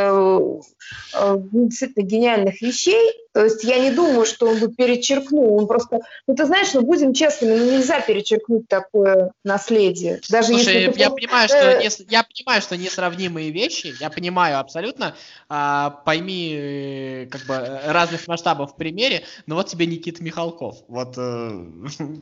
[1.15, 6.01] э, действительно гениальных вещей, то есть я не думаю, что он бы перечеркнул, он просто,
[6.27, 10.21] ну ты знаешь, ну будем честными, ну нельзя перечеркнуть такое наследие.
[10.29, 11.15] Даже Слушай, если я ты...
[11.15, 15.15] понимаю, что не, я понимаю, что несравнимые вещи, я понимаю абсолютно.
[15.49, 21.15] А, пойми, э, как бы разных масштабов в примере, но вот тебе Никита Михалков, вот.
[21.17, 21.51] Э...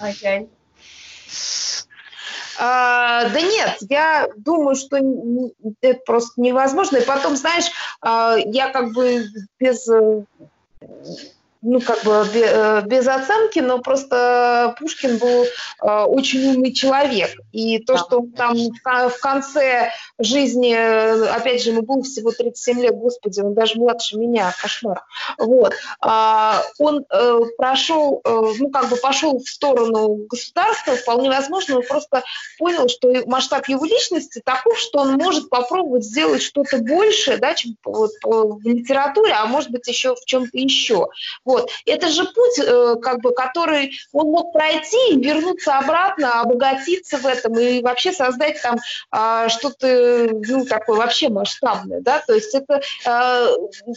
[0.00, 0.48] Okay.
[2.58, 4.98] А, да нет, я думаю, что
[5.80, 6.98] это просто невозможно.
[6.98, 7.66] И потом, знаешь,
[8.00, 9.26] а, я как бы
[9.58, 10.24] без э,
[11.64, 17.30] ну, как бы э, без оценки, но просто Пушкин был э, очень умный человек.
[17.52, 18.54] И то, что он там
[19.08, 24.54] в конце жизни, опять же, ему было всего 37 лет, господи, он даже младше меня,
[24.60, 25.04] кошмар.
[25.38, 25.72] Вот.
[26.00, 32.22] А, он э, прошел, ну, как бы пошел в сторону государства, вполне возможно, он просто
[32.58, 37.76] понял, что масштаб его личности таков, что он может попробовать сделать что-то большее, да, чем
[37.84, 41.08] вот, в литературе, а может быть еще в чем-то еще.
[41.44, 41.53] Вот.
[41.54, 41.70] Вот.
[41.86, 47.26] Это же путь, э, как бы, который он мог пройти и вернуться обратно, обогатиться в
[47.26, 48.78] этом и вообще создать там
[49.10, 53.46] а, что-то, ну, такое вообще масштабное, да, то есть это а,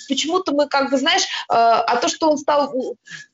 [0.08, 2.76] почему-то мы, как бы, знаешь, а, а то, что он стал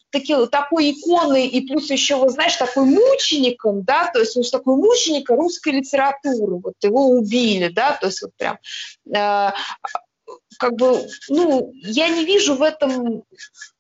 [0.09, 4.77] такие, такой иконой и плюс еще, вот знаешь, такой мучеником, да, то есть он такой
[4.77, 8.57] мученик русской литературы, вот его убили, да, то есть вот прям
[9.13, 9.51] э,
[10.59, 13.23] как бы, ну, я не вижу в этом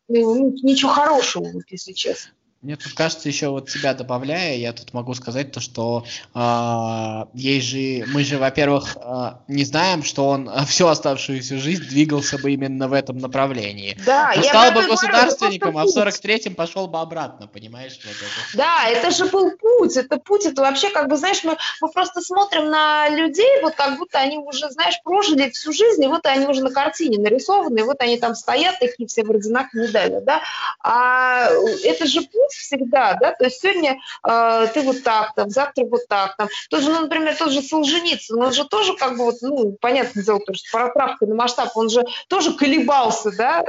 [0.07, 2.31] ну, ничего хорошего, если честно.
[2.63, 7.59] Мне тут кажется, еще вот тебя добавляя, я тут могу сказать то, что э, ей
[7.59, 12.87] же, мы же, во-первых, э, не знаем, что он всю оставшуюся жизнь двигался бы именно
[12.87, 13.97] в этом направлении.
[14.05, 17.99] Да, он я стал бы государственником, а в 43-м пошел бы обратно, понимаешь?
[18.05, 18.57] Вот это.
[18.57, 22.21] Да, это же был путь, это путь, это вообще как бы, знаешь, мы, мы просто
[22.21, 26.45] смотрим на людей, вот как будто они уже, знаешь, прожили всю жизнь, и вот они
[26.47, 30.41] уже на картине нарисованы, и вот они там стоят такие все в орденах медали, да,
[30.79, 31.49] а
[31.83, 33.97] это же путь, всегда, да, то есть сегодня
[34.27, 38.41] э, ты вот так, там, завтра вот так, там, тоже, ну, например, тот же Солженицын,
[38.41, 41.89] он же тоже как бы вот, ну, понятное дело, то, что проправка на масштаб, он
[41.89, 43.65] же тоже колебался, да,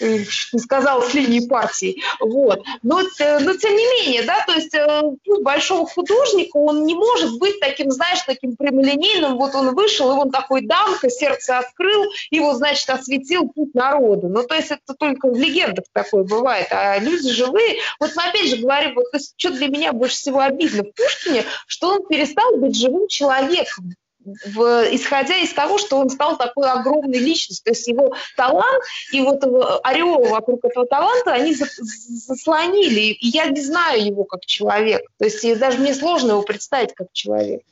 [0.00, 4.74] не сказал с линии партии, вот, но, э, но тем не менее, да, то есть
[4.74, 10.10] э, путь большого художника, он не может быть таким, знаешь, таким прямолинейным, вот он вышел,
[10.10, 14.70] и он такой дамка, сердце открыл, и вот, значит, осветил путь народа, ну, то есть
[14.70, 19.06] это только в легендах такое бывает, а люди живые, вот мы опять же говорим, вот
[19.36, 23.94] что для меня больше всего обидно в Пушкине, что он перестал быть живым человеком.
[24.24, 29.20] В, исходя из того, что он стал такой огромной личностью, то есть его талант и
[29.20, 29.42] вот
[29.82, 35.24] ореол вокруг этого таланта, они за, заслонили, и я не знаю его как человек, то
[35.24, 37.62] есть даже мне сложно его представить как человек.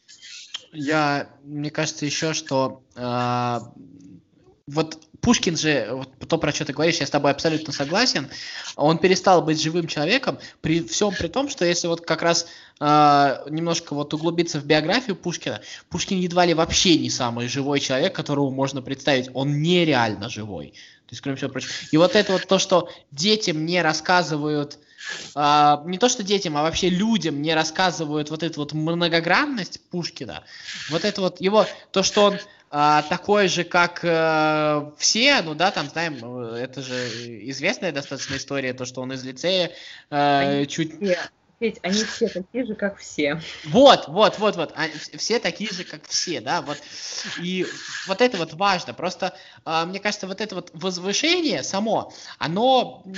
[0.73, 3.59] Я, мне кажется еще, что э,
[4.67, 8.29] вот Пушкин же, вот то, про что ты говоришь, я с тобой абсолютно согласен,
[8.77, 12.47] он перестал быть живым человеком, при всем при том, что если вот как раз
[12.81, 12.85] э,
[13.51, 18.51] немножко вот углубиться в биографию Пушкина, Пушкин едва ли вообще не самый живой человек, которого
[18.51, 20.69] можно представить, он нереально живой.
[21.07, 21.73] То есть, кроме всего прочего.
[21.91, 24.79] И вот это вот то, что детям не рассказывают,
[25.35, 30.45] э, не то что детям, а вообще людям не рассказывают вот эту вот многогранность Пушкина,
[30.89, 32.39] вот это вот его, то, что он а,
[32.71, 36.95] такой же, как э, все, ну да, там знаем, э, это же
[37.51, 39.73] известная достаточно история, то, что он из лицея
[40.11, 40.95] э, они чуть...
[40.95, 41.19] Все,
[41.59, 43.43] ведь они все такие же, как все.
[43.65, 46.79] Вот, вот, вот, вот, они, все такие же, как все, да, вот.
[47.43, 47.67] И
[48.07, 53.15] вот это вот важно, просто э, мне кажется, вот это вот возвышение само, оно, ну,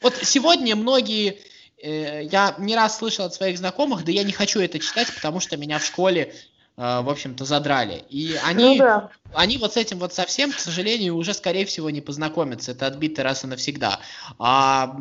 [0.00, 1.38] вот сегодня многие
[1.82, 5.38] э, я не раз слышал от своих знакомых, да я не хочу это читать, потому
[5.38, 6.34] что меня в школе
[6.76, 8.04] в общем-то, задрали.
[8.08, 9.10] И они, ну, да.
[9.34, 12.72] они вот с этим вот совсем, к сожалению, уже, скорее всего, не познакомятся.
[12.72, 14.00] Это отбито раз и навсегда.
[14.38, 14.96] А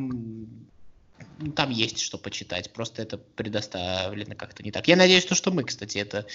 [1.56, 4.88] там есть что почитать, просто это предоставлено как-то не так.
[4.88, 6.26] Я надеюсь, что, что мы, кстати, это,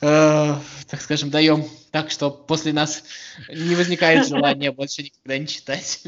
[0.00, 0.54] э,
[0.88, 3.04] так скажем, даем так, что после нас
[3.48, 6.02] не возникает желания больше никогда не читать.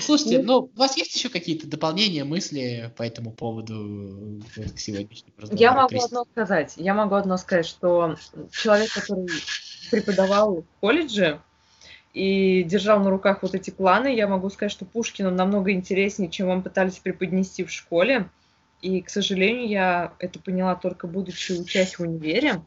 [0.00, 5.32] Слушайте, ну, у вас есть еще какие-то дополнения, мысли по этому поводу вот, к сегодняшнему
[5.36, 5.60] разговору?
[5.60, 6.74] Я могу одно сказать.
[6.76, 8.16] Я могу одно сказать, что
[8.52, 9.28] человек, который
[9.90, 11.40] преподавал в колледже
[12.14, 16.30] и держал на руках вот эти планы, я могу сказать, что Пушкин он намного интереснее,
[16.30, 18.28] чем вам пытались преподнести в школе.
[18.82, 22.62] И, к сожалению, я это поняла только будучи учась в универе.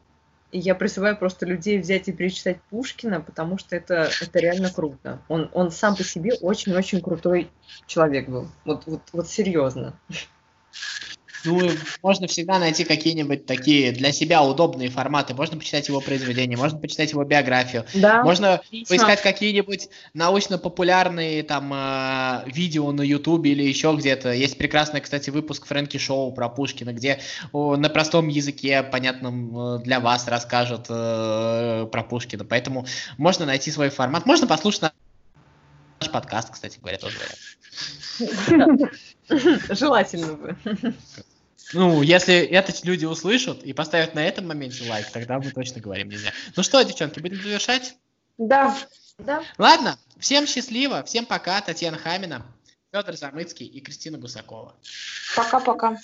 [0.52, 5.20] И я призываю просто людей взять и перечитать Пушкина, потому что это, это реально круто.
[5.28, 7.50] Он, он сам по себе очень-очень крутой
[7.86, 8.48] человек был.
[8.64, 9.98] Вот, вот, вот серьезно.
[11.44, 11.70] Ну,
[12.02, 15.34] можно всегда найти какие-нибудь такие для себя удобные форматы.
[15.34, 17.84] Можно почитать его произведения, можно почитать его биографию.
[17.94, 18.88] Да, можно отлично.
[18.88, 24.32] поискать какие-нибудь научно-популярные там э, видео на Ютубе или еще где-то.
[24.32, 27.20] Есть прекрасный, кстати, выпуск Фрэнки Шоу про Пушкина, где
[27.52, 32.44] о, на простом языке, понятном э, для вас, расскажут э, про Пушкина.
[32.44, 32.86] Поэтому
[33.18, 34.26] можно найти свой формат.
[34.26, 37.16] Можно послушать наш подкаст, кстати говоря, тоже.
[39.70, 40.56] Желательно бы.
[41.72, 46.08] Ну, если это люди услышат и поставят на этом моменте лайк, тогда мы точно говорим
[46.08, 46.30] нельзя.
[46.54, 47.96] Ну что, девчонки, будем завершать?
[48.38, 48.76] Да.
[49.18, 49.42] Да.
[49.58, 52.46] Ладно, всем счастливо, всем пока, Татьяна Хамина,
[52.92, 54.74] Федор Замыцкий и Кристина Гусакова.
[55.34, 55.96] Пока-пока.